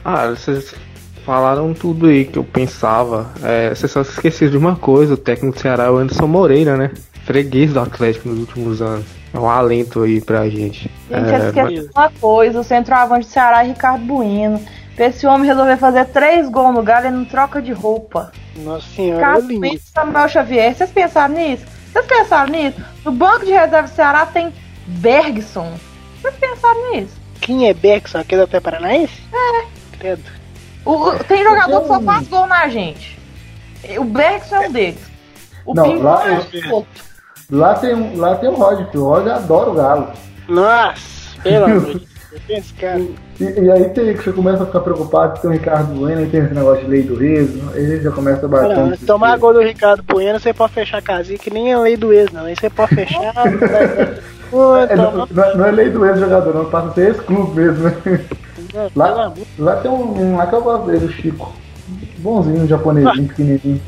Ah, 0.03 0.27
vocês 0.27 0.73
Falaram 1.25 1.73
tudo 1.73 2.07
aí 2.07 2.25
que 2.25 2.37
eu 2.37 2.43
pensava. 2.43 3.31
É, 3.43 3.73
você 3.73 3.87
só 3.87 4.01
esqueceu 4.01 4.49
de 4.49 4.57
uma 4.57 4.75
coisa: 4.75 5.13
o 5.13 5.17
técnico 5.17 5.55
do 5.55 5.61
Ceará 5.61 5.85
é 5.85 5.89
o 5.89 5.97
Anderson 5.97 6.27
Moreira, 6.27 6.75
né? 6.75 6.91
Freguês 7.25 7.73
do 7.73 7.79
Atlético 7.79 8.29
nos 8.29 8.39
últimos 8.39 8.81
anos. 8.81 9.05
É 9.33 9.39
um 9.39 9.49
alento 9.49 10.03
aí 10.03 10.19
pra 10.19 10.47
gente. 10.49 10.91
Gente, 11.09 11.31
é, 11.33 11.47
esqueceu 11.47 11.89
mas... 11.95 11.95
uma 11.95 12.11
coisa: 12.19 12.59
o 12.59 12.63
centroavante 12.63 13.27
do 13.27 13.31
Ceará 13.31 13.63
é 13.63 13.67
Ricardo 13.67 14.05
Bueno. 14.05 14.61
Pra 14.95 15.07
esse 15.07 15.25
homem 15.25 15.47
resolver 15.47 15.77
fazer 15.77 16.05
três 16.05 16.47
gols 16.49 16.75
no 16.75 16.83
Galo, 16.83 17.07
ele 17.07 17.15
não 17.15 17.25
troca 17.25 17.61
de 17.61 17.71
roupa. 17.71 18.31
Nossa 18.57 18.87
senhora, 18.89 19.37
Ricardo 19.37 19.65
é 19.65 19.77
Samuel 19.79 20.29
Xavier. 20.29 20.75
Vocês 20.75 20.91
pensaram 20.91 21.33
nisso? 21.33 21.65
Vocês 21.91 22.05
pensaram 22.05 22.51
nisso? 22.51 22.79
No 23.03 23.11
banco 23.11 23.45
de 23.45 23.51
reserva 23.51 23.87
do 23.87 23.95
Ceará 23.95 24.25
tem 24.25 24.53
Bergson. 24.85 25.71
Vocês 26.21 26.35
pensaram 26.35 26.91
nisso? 26.91 27.15
Quem 27.41 27.67
é 27.67 27.73
Bergson? 27.73 28.19
Aquele 28.19 28.43
até 28.43 28.59
Paranaense? 28.59 29.19
É. 29.33 29.65
Credo. 29.97 30.42
O, 30.85 31.11
tem 31.23 31.43
jogador 31.43 31.81
que 31.81 31.87
só 31.87 32.01
faz 32.01 32.27
gol 32.27 32.47
na 32.47 32.67
gente. 32.67 33.19
O 33.97 34.03
Bergson 34.03 34.55
é 34.55 34.67
um 34.67 34.71
deles. 34.71 35.11
O 35.65 35.73
não, 35.73 36.01
lá, 36.01 36.23
é 36.29 36.71
outro. 36.71 37.03
Lá 37.51 37.75
tem, 37.75 37.93
um, 37.93 38.17
lá 38.17 38.35
tem 38.35 38.49
o 38.49 38.53
Roger, 38.53 38.89
que 38.89 38.97
o 38.97 39.03
Roger 39.03 39.33
adora 39.33 39.69
o 39.69 39.73
Galo. 39.73 40.11
Nossa, 40.47 41.41
pelo 41.41 41.65
amor 41.65 41.81
de 41.85 41.93
Deus. 41.93 42.13
E, 43.39 43.43
e, 43.43 43.71
aí 43.71 43.89
tem, 43.89 44.13
que 44.15 44.23
você 44.23 44.31
começa 44.31 44.63
a 44.63 44.65
ficar 44.65 44.79
preocupado 44.79 45.39
tem 45.39 45.49
o 45.49 45.53
Ricardo 45.53 45.93
Bueno 45.93 46.23
e 46.23 46.29
tem 46.29 46.41
esse 46.41 46.53
negócio 46.53 46.83
de 46.83 46.89
lei 46.89 47.03
do 47.03 47.23
ex, 47.23 47.49
ele 47.75 48.01
já 48.01 48.11
começa 48.11 48.45
a 48.45 48.49
bater. 48.49 48.75
Não, 48.75 48.97
tomar 48.97 49.37
gol 49.37 49.53
do 49.53 49.61
Ricardo 49.61 50.03
Bueno, 50.03 50.39
você 50.39 50.53
pode 50.53 50.73
fechar 50.73 50.97
a 50.97 51.01
casinha, 51.01 51.37
que 51.37 51.51
nem 51.51 51.73
a 51.73 51.79
lei 51.79 51.95
do 51.95 52.11
ex, 52.11 52.31
não. 52.31 52.45
Aí 52.45 52.55
você 52.55 52.69
pode 52.69 52.95
fechar. 52.95 53.33
é, 54.89 54.95
não, 54.95 55.27
não, 55.55 55.65
é 55.65 55.71
lei 55.71 55.89
do 55.91 56.05
ex 56.05 56.19
jogador, 56.19 56.55
não, 56.55 56.65
passa 56.65 56.87
a 56.87 56.93
ser 56.93 57.11
esse 57.11 57.21
clube 57.21 57.59
mesmo, 57.59 57.83
né? 57.83 58.25
Lá, 58.95 59.33
lá 59.59 59.75
tem 59.77 59.91
um, 59.91 60.19
um 60.19 60.37
lá 60.37 60.47
que 60.47 60.55
eu 60.55 60.61
gosto 60.61 60.87
dele, 60.87 61.05
o 61.05 61.11
Chico. 61.11 61.53
Bonzinho, 62.17 62.67
japonesinho, 62.67 63.25
ah. 63.25 63.27
pequenininho. 63.27 63.81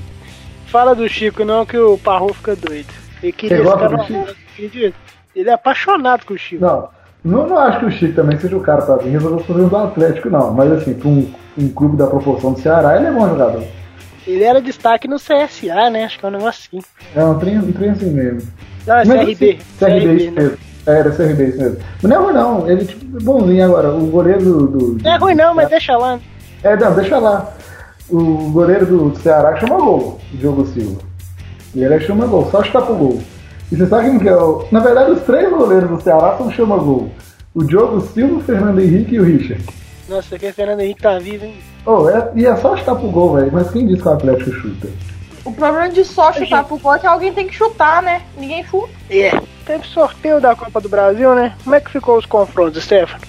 Fala 0.68 0.94
do 0.94 1.08
Chico 1.08 1.44
não, 1.44 1.66
que 1.66 1.78
o 1.78 1.98
Parro 1.98 2.34
fica 2.34 2.56
doido. 2.56 2.94
Ele 3.24 3.32
queria 3.32 3.58
ficar 3.58 3.90
no 3.90 4.04
Ele 5.36 5.50
é 5.50 5.54
apaixonado 5.54 6.26
com 6.26 6.34
o 6.34 6.38
Chico. 6.38 6.64
Não, 6.64 6.90
não, 7.24 7.48
não 7.48 7.58
acho 7.58 7.80
que 7.80 7.86
o 7.86 7.92
Chico 7.92 8.14
também 8.14 8.38
seja 8.38 8.56
o 8.56 8.62
cara 8.62 8.84
pra 8.84 8.98
vir 8.98 9.10
resolver 9.10 9.38
os 9.38 9.46
problemas 9.46 9.72
do 9.72 9.78
Atlético, 9.78 10.30
não. 10.30 10.54
Mas 10.54 10.72
assim, 10.72 10.94
pra 10.94 11.08
um, 11.08 11.32
um 11.58 11.70
clube 11.70 11.98
da 11.98 12.08
proporção 12.08 12.54
do 12.54 12.60
Ceará, 12.60 12.98
ele 12.98 13.08
é 13.08 13.12
bom 13.12 13.28
jogador. 13.28 13.64
Ele 14.28 14.44
era 14.44 14.62
destaque 14.62 15.08
no 15.08 15.18
CSA, 15.18 15.90
né? 15.90 16.06
Acho 16.06 16.20
que 16.20 16.26
é 16.26 16.30
um 16.30 16.32
negócio 16.32 16.68
assim. 16.68 16.86
É, 17.16 17.24
um 17.24 17.40
trem, 17.40 17.58
um 17.60 17.72
trem 17.72 17.90
assim 17.92 18.12
mesmo. 18.12 18.42
Não, 18.86 18.96
é 18.96 19.04
CRB. 19.04 19.36
CRB, 19.36 19.60
CRB 19.80 20.32
mesmo. 20.32 20.58
É, 20.88 21.00
era 21.00 21.12
CRB 21.12 21.48
isso 21.48 21.58
mesmo. 21.58 21.78
Mas 22.02 22.12
não 22.12 22.18
é 22.18 22.24
ruim 22.24 22.34
não, 22.34 22.70
ele 22.70 22.86
tipo, 22.86 23.24
bonzinho 23.24 23.66
agora. 23.66 23.92
O 23.92 24.08
goleiro 24.08 24.42
do. 24.44 24.68
do 24.68 25.04
não 25.04 25.12
é 25.12 25.18
ruim 25.18 25.36
não, 25.36 25.56
mas 25.56 25.70
deixa 25.70 25.98
lá. 25.98 26.20
É, 26.64 26.76
não, 26.76 26.94
deixa 26.94 27.18
lá. 27.18 27.54
O 28.10 28.52
goleiro 28.52 28.86
do, 28.86 29.18
Ceará 29.18 29.56
chama 29.58 29.78
gol, 29.78 30.20
Diogo 30.34 30.66
Silva. 30.68 31.02
E 31.74 31.84
ele 31.84 32.00
chama 32.02 32.28
gol, 32.28 32.50
só 32.52 32.62
está 32.62 32.82
pro 32.82 32.96
gol. 32.96 33.20
E 33.72 33.76
você 33.76 33.88
sabe 33.88 34.10
quem 34.12 34.20
que 34.20 34.30
é 34.30 34.36
o. 34.36 34.66
Na 34.72 34.80
verdade, 34.80 35.12
os 35.12 35.22
três 35.24 35.50
goleiros 35.50 35.90
do 35.90 36.02
Ceará 36.02 36.38
são 36.38 36.52
chama 36.52 36.78
gol. 36.78 37.10
O 37.54 37.64
Diogo 37.64 38.02
Silva, 38.02 38.36
o 38.36 38.42
Fernando 38.42 38.80
Henrique 38.80 39.16
e 39.16 39.20
o 39.20 39.24
Richard. 39.24 39.64
Nossa, 40.08 40.38
que 40.38 40.48
o 40.48 40.54
Fernando 40.54 40.82
Henrique 40.82 41.02
tá 41.02 41.18
vivo, 41.18 41.46
hein? 41.46 41.56
Oh, 41.84 42.08
é, 42.08 42.32
e 42.36 42.46
é 42.46 42.56
só 42.58 42.78
chutar 42.78 42.96
pro 42.96 43.10
gol, 43.10 43.34
velho. 43.34 43.50
Mas 43.52 43.72
quem 43.72 43.88
disse 43.88 44.04
que 44.04 44.08
o 44.08 44.12
Atlético 44.12 44.52
chuta? 44.52 44.88
O 45.44 45.52
problema 45.52 45.90
de 45.90 46.06
só 46.06 46.32
chutar 46.32 46.64
pro 46.64 46.78
gol 46.78 46.96
é 46.96 47.00
que 47.00 47.08
alguém 47.08 47.34
tem 47.34 47.48
que 47.48 47.56
chutar, 47.56 48.04
né? 48.04 48.22
Ninguém 48.38 48.64
chuta. 48.64 48.90
É. 49.10 49.16
Yeah. 49.16 49.44
Teve 49.66 49.86
sorteio 49.88 50.40
da 50.40 50.56
Copa 50.56 50.80
do 50.80 50.88
Brasil, 50.88 51.34
né? 51.34 51.56
Como 51.64 51.76
é 51.76 51.80
que 51.80 51.92
ficou 51.92 52.18
os 52.18 52.26
confrontos, 52.26 52.84
Stefano? 52.84 53.24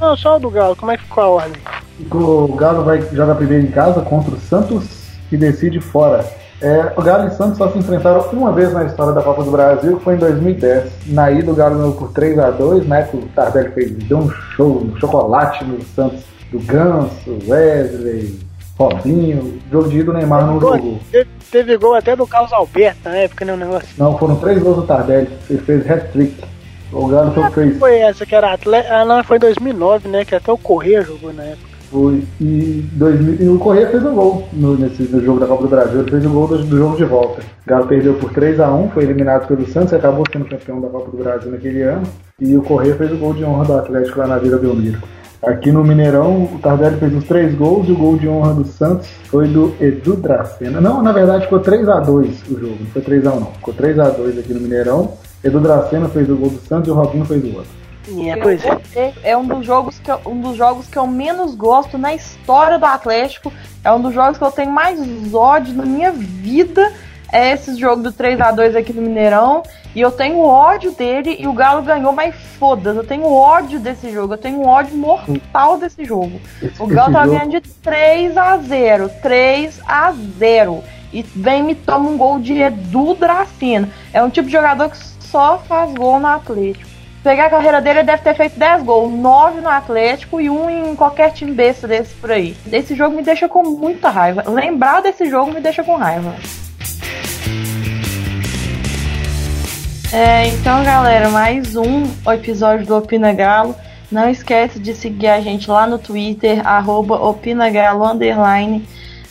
Não, 0.00 0.16
só 0.16 0.36
o 0.36 0.40
do 0.40 0.50
Galo, 0.50 0.76
como 0.76 0.90
é 0.90 0.96
que 0.96 1.04
ficou 1.04 1.22
a 1.22 1.28
ordem? 1.28 1.62
O 2.10 2.48
Galo 2.54 2.84
vai 2.84 3.00
jogar 3.12 3.36
primeiro 3.36 3.64
em 3.64 3.70
casa 3.70 4.00
contra 4.02 4.34
o 4.34 4.40
Santos 4.40 4.84
e 5.30 5.36
decide 5.36 5.80
fora. 5.80 6.24
É, 6.60 6.92
o 6.96 7.02
Galo 7.02 7.24
e 7.24 7.28
o 7.28 7.30
Santos 7.30 7.58
só 7.58 7.70
se 7.70 7.78
enfrentaram 7.78 8.20
uma 8.32 8.52
vez 8.52 8.72
na 8.72 8.84
história 8.84 9.12
da 9.12 9.22
Copa 9.22 9.44
do 9.44 9.50
Brasil, 9.50 9.98
que 9.98 10.04
foi 10.04 10.14
em 10.14 10.18
2010. 10.18 11.06
Na 11.08 11.30
ida, 11.30 11.50
o 11.50 11.54
Galo 11.54 11.76
ganhou 11.76 11.92
por 11.92 12.12
3 12.12 12.38
a 12.38 12.50
2 12.50 12.86
né? 12.86 13.08
O 13.14 13.18
Tardelli 13.28 13.70
fez, 13.70 13.92
deu 13.92 14.18
um 14.18 14.30
show, 14.30 14.82
um 14.82 14.96
chocolate 14.98 15.64
no 15.64 15.82
Santos 15.84 16.24
do 16.50 16.58
Ganso, 16.60 17.38
Wesley, 17.46 18.38
Robinho. 18.78 19.58
Jogo 19.70 19.88
de 19.88 19.98
ida, 19.98 20.10
o 20.10 20.14
Neymar 20.14 20.46
não 20.46 20.60
jogou. 20.60 21.00
Teve, 21.10 21.30
teve 21.50 21.76
gol 21.76 21.94
até 21.94 22.14
do 22.14 22.26
Carlos 22.26 22.52
Alberto 22.52 23.00
na 23.04 23.16
época, 23.16 23.44
né? 23.44 23.54
O 23.54 23.56
negócio. 23.56 23.88
Não, 23.96 24.18
foram 24.18 24.36
três 24.36 24.62
gols 24.62 24.76
do 24.76 24.82
Tardelli. 24.82 25.28
Ele 25.48 25.58
fez 25.60 25.90
hat-trick. 25.90 26.44
O 26.92 27.06
Galo 27.08 27.32
foi 27.32 27.50
fez. 27.50 27.78
Foi 27.78 27.98
essa 27.98 28.24
que 28.24 28.34
era 28.34 28.52
atleta. 28.52 28.88
Ah, 28.94 29.04
não, 29.04 29.22
foi 29.24 29.38
em 29.38 29.40
2009, 29.40 30.08
né? 30.08 30.24
Que 30.24 30.34
até 30.34 30.52
o 30.52 30.58
Correia 30.58 31.02
jogou 31.02 31.32
na 31.32 31.42
época. 31.42 31.76
Foi. 31.90 32.24
E, 32.40 32.84
2000, 32.92 33.46
e 33.46 33.48
o 33.48 33.58
Correia 33.58 33.88
fez 33.88 34.04
um 34.04 34.14
gol 34.14 34.48
no, 34.52 34.76
nesse 34.76 35.04
no 35.04 35.24
jogo 35.24 35.40
da 35.40 35.46
Copa 35.46 35.62
do 35.62 35.68
Brasil. 35.68 36.00
Ele 36.00 36.10
fez 36.10 36.26
o 36.26 36.30
gol 36.30 36.46
do, 36.46 36.58
do 36.58 36.76
jogo 36.76 36.96
de 36.96 37.04
volta. 37.04 37.40
O 37.40 37.68
Galo 37.68 37.86
perdeu 37.86 38.14
por 38.14 38.32
3 38.32 38.60
a 38.60 38.72
1 38.72 38.90
foi 38.90 39.04
eliminado 39.04 39.46
pelo 39.46 39.66
Santos 39.66 39.92
e 39.92 39.96
acabou 39.96 40.24
sendo 40.30 40.44
campeão 40.44 40.80
da 40.80 40.88
Copa 40.88 41.10
do 41.10 41.16
Brasil 41.16 41.50
naquele 41.50 41.82
ano. 41.82 42.02
E 42.40 42.56
o 42.56 42.62
Correia 42.62 42.94
fez 42.96 43.12
o 43.12 43.16
gol 43.16 43.34
de 43.34 43.44
honra 43.44 43.64
do 43.64 43.74
Atlético 43.74 44.18
lá 44.18 44.26
na 44.26 44.38
Vila 44.38 44.58
Belmiro. 44.58 45.00
Aqui 45.46 45.70
no 45.70 45.84
Mineirão, 45.84 46.42
o 46.42 46.58
Tardelli 46.58 46.98
fez 46.98 47.14
os 47.14 47.22
três 47.22 47.54
gols 47.54 47.88
e 47.88 47.92
o 47.92 47.96
gol 47.96 48.16
de 48.16 48.28
honra 48.28 48.52
do 48.52 48.64
Santos 48.64 49.06
foi 49.26 49.46
do 49.46 49.76
Edu 49.80 50.16
Dracena. 50.16 50.80
Não, 50.80 51.00
na 51.00 51.12
verdade 51.12 51.44
ficou 51.44 51.60
3 51.60 51.88
a 51.88 52.00
2 52.00 52.42
o 52.50 52.58
jogo, 52.58 52.76
não 52.80 52.86
foi 52.86 53.00
3 53.00 53.26
a 53.28 53.30
1 53.30 53.40
não. 53.40 53.52
Ficou 53.52 53.72
3 53.72 53.98
a 54.00 54.08
2 54.08 54.38
aqui 54.40 54.52
no 54.52 54.60
Mineirão. 54.60 55.12
Edu 55.44 55.60
Dracena 55.60 56.08
fez 56.08 56.28
o 56.28 56.34
gol 56.34 56.50
do 56.50 56.58
Santos 56.58 56.88
e 56.88 56.90
o 56.90 56.94
Robinho 56.94 57.24
fez 57.24 57.44
o 57.44 57.58
outro. 57.58 57.70
É, 58.28 58.36
pois 58.36 58.64
é. 58.96 59.12
É 59.22 59.36
um 59.36 59.46
dos, 59.46 59.64
jogos 59.64 60.00
que 60.00 60.10
eu, 60.10 60.20
um 60.26 60.40
dos 60.40 60.56
jogos 60.56 60.88
que 60.88 60.98
eu 60.98 61.06
menos 61.06 61.54
gosto 61.54 61.96
na 61.96 62.12
história 62.12 62.76
do 62.76 62.84
Atlético. 62.84 63.52
É 63.84 63.92
um 63.92 64.00
dos 64.00 64.12
jogos 64.12 64.38
que 64.38 64.44
eu 64.44 64.50
tenho 64.50 64.72
mais 64.72 64.98
ódio 65.32 65.74
na 65.74 65.84
minha 65.84 66.10
vida. 66.10 66.92
É 67.32 67.52
esse 67.52 67.76
jogo 67.76 68.02
do 68.02 68.10
3 68.10 68.40
a 68.40 68.50
2 68.50 68.74
aqui 68.74 68.92
no 68.92 69.02
Mineirão. 69.02 69.62
E 69.96 70.00
eu 70.02 70.10
tenho 70.12 70.38
ódio 70.40 70.92
dele 70.92 71.36
e 71.40 71.48
o 71.48 71.54
Galo 71.54 71.80
ganhou, 71.80 72.12
mas 72.12 72.34
foda-se. 72.58 72.98
Eu 72.98 73.04
tenho 73.06 73.32
ódio 73.32 73.80
desse 73.80 74.10
jogo. 74.12 74.34
Eu 74.34 74.38
tenho 74.38 74.60
ódio 74.62 74.94
mortal 74.94 75.78
desse 75.78 76.04
jogo. 76.04 76.38
Esse- 76.62 76.82
O 76.82 76.86
Galo 76.86 77.08
esse 77.08 77.12
tá 77.18 77.24
jogo- 77.24 77.34
ganhando 77.38 77.50
de 77.52 77.60
3 77.62 78.36
a 78.36 78.58
0 78.58 79.10
3 79.22 79.80
a 79.88 80.12
0 80.38 80.84
E 81.14 81.22
vem 81.22 81.60
e 81.60 81.62
me 81.62 81.74
toma 81.74 82.10
um 82.10 82.16
gol 82.18 82.38
de 82.38 82.60
Edu 82.60 83.14
Dracena. 83.14 83.88
É 84.12 84.22
um 84.22 84.28
tipo 84.28 84.48
de 84.48 84.52
jogador 84.52 84.90
que 84.90 84.98
só 84.98 85.56
faz 85.66 85.90
gol 85.94 86.20
no 86.20 86.26
Atlético. 86.26 86.84
Pegar 87.22 87.46
a 87.46 87.50
carreira 87.50 87.80
dele, 87.80 88.00
ele 88.00 88.06
deve 88.06 88.22
ter 88.22 88.34
feito 88.34 88.58
10 88.58 88.82
gols, 88.82 89.10
9 89.12 89.60
no 89.62 89.68
Atlético 89.70 90.40
e 90.40 90.50
um 90.50 90.68
em 90.68 90.94
qualquer 90.94 91.32
time 91.32 91.52
besta 91.52 91.88
desse 91.88 92.14
por 92.16 92.30
aí. 92.30 92.54
Esse 92.70 92.94
jogo 92.94 93.16
me 93.16 93.22
deixa 93.22 93.48
com 93.48 93.62
muita 93.62 94.10
raiva. 94.10 94.44
Lembrar 94.46 95.00
desse 95.00 95.28
jogo 95.30 95.52
me 95.52 95.60
deixa 95.60 95.82
com 95.82 95.96
raiva. 95.96 96.34
É, 100.12 100.46
então, 100.48 100.84
galera, 100.84 101.28
mais 101.28 101.74
um 101.74 102.04
episódio 102.32 102.86
do 102.86 102.96
Opina 102.96 103.32
Galo. 103.32 103.74
Não 104.10 104.30
esquece 104.30 104.78
de 104.78 104.94
seguir 104.94 105.26
a 105.26 105.40
gente 105.40 105.68
lá 105.68 105.84
no 105.86 105.98
Twitter, 105.98 106.66
arroba 106.66 107.16
opinagalo, 107.16 108.04
underline. 108.04 108.86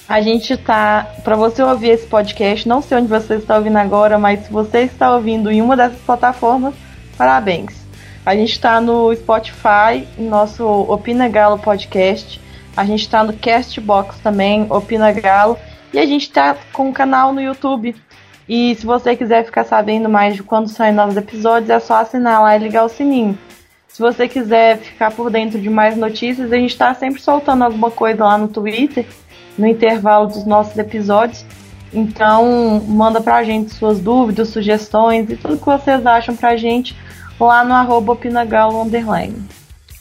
A 0.08 0.20
gente 0.20 0.56
tá, 0.58 1.08
para 1.24 1.36
você 1.36 1.64
ouvir 1.64 1.92
esse 1.92 2.06
podcast, 2.06 2.68
não 2.68 2.82
sei 2.82 2.98
onde 2.98 3.08
você 3.08 3.36
está 3.36 3.56
ouvindo 3.58 3.78
agora, 3.78 4.20
mas 4.20 4.42
se 4.42 4.52
você 4.52 4.80
está 4.82 5.16
ouvindo 5.16 5.50
em 5.50 5.62
uma 5.62 5.78
dessas 5.78 6.00
plataformas, 6.02 6.76
parabéns. 7.18 7.86
A 8.26 8.36
gente 8.36 8.60
tá 8.60 8.82
no 8.82 9.16
Spotify, 9.16 10.06
nosso 10.18 10.66
Opina 10.66 11.30
Galo 11.30 11.58
Podcast. 11.58 12.42
A 12.76 12.84
gente 12.84 13.10
tá 13.10 13.24
no 13.24 13.34
Castbox 13.34 14.20
também, 14.20 14.68
Opina 14.70 15.12
Galo. 15.14 15.58
E 15.94 16.00
a 16.00 16.06
gente 16.06 16.30
tá 16.30 16.58
com 16.74 16.90
um 16.90 16.92
canal 16.92 17.32
no 17.32 17.42
YouTube. 17.42 17.96
E 18.48 18.76
se 18.76 18.86
você 18.86 19.16
quiser 19.16 19.44
ficar 19.46 19.64
sabendo 19.64 20.08
mais 20.08 20.36
de 20.36 20.44
quando 20.44 20.68
saem 20.68 20.94
novos 20.94 21.18
episódios, 21.18 21.70
é 21.70 21.80
só 21.80 21.96
assinar 21.96 22.42
lá 22.42 22.56
e 22.56 22.60
ligar 22.60 22.86
o 22.86 22.90
sininho. 22.90 23.38
Se 23.88 24.02
você 24.02 24.28
quiser 24.28 24.78
ficar 24.78 25.12
por 25.12 25.32
dentro 25.32 25.60
de 25.60 25.70
mais 25.70 25.96
notícias, 25.96 26.52
a 26.52 26.56
gente 26.56 26.72
está 26.72 26.94
sempre 26.94 27.22
soltando 27.22 27.64
alguma 27.64 27.90
coisa 27.90 28.26
lá 28.26 28.38
no 28.38 28.48
Twitter, 28.48 29.06
no 29.58 29.66
intervalo 29.66 30.28
dos 30.28 30.46
nossos 30.46 30.78
episódios. 30.78 31.46
Então, 31.94 32.84
manda 32.86 33.22
pra 33.22 33.44
gente 33.44 33.74
suas 33.74 34.00
dúvidas, 34.00 34.50
sugestões 34.50 35.30
e 35.30 35.38
tudo 35.38 35.58
que 35.58 35.66
vocês 35.66 36.06
acham 36.06 36.36
pra 36.36 36.58
gente 36.58 36.96
lá 37.40 37.64
no 37.64 37.74
arroba 37.74 38.14
opinagalo 38.14 38.82
underline. 38.82 39.36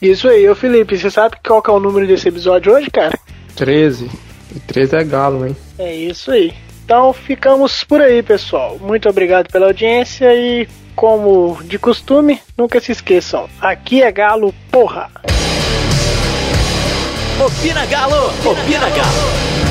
Isso 0.03 0.29
aí, 0.29 0.49
ô 0.49 0.55
Felipe, 0.55 0.99
você 0.99 1.09
sabe 1.09 1.37
qual 1.47 1.63
que 1.63 1.71
é 1.71 1.73
o 1.73 1.81
número 1.81 2.07
desse 2.07 2.29
episódio 2.29 2.75
hoje, 2.75 2.91
cara? 2.91 3.17
13. 3.55 4.11
E 4.55 4.61
13 4.61 4.97
é 4.97 5.05
galo, 5.05 5.47
hein? 5.47 5.57
É 5.79 5.95
isso 5.95 6.33
aí. 6.33 6.53
Então 6.85 7.13
ficamos 7.15 7.83
por 7.83 8.01
aí, 8.01 8.23
pessoal. 8.23 8.79
Muito 8.79 9.09
obrigado 9.09 9.51
pela 9.51 9.67
audiência 9.67 10.35
e, 10.35 10.69
como 10.95 11.59
de 11.65 11.79
costume, 11.79 12.41
nunca 12.57 12.79
se 12.79 12.93
esqueçam: 12.93 13.49
aqui 13.61 14.03
é 14.03 14.13
Galo, 14.13 14.55
porra! 14.71 15.11
Opina 17.45 17.87
Galo! 17.87 18.27
Opina 18.45 18.89
Galo! 18.91 19.64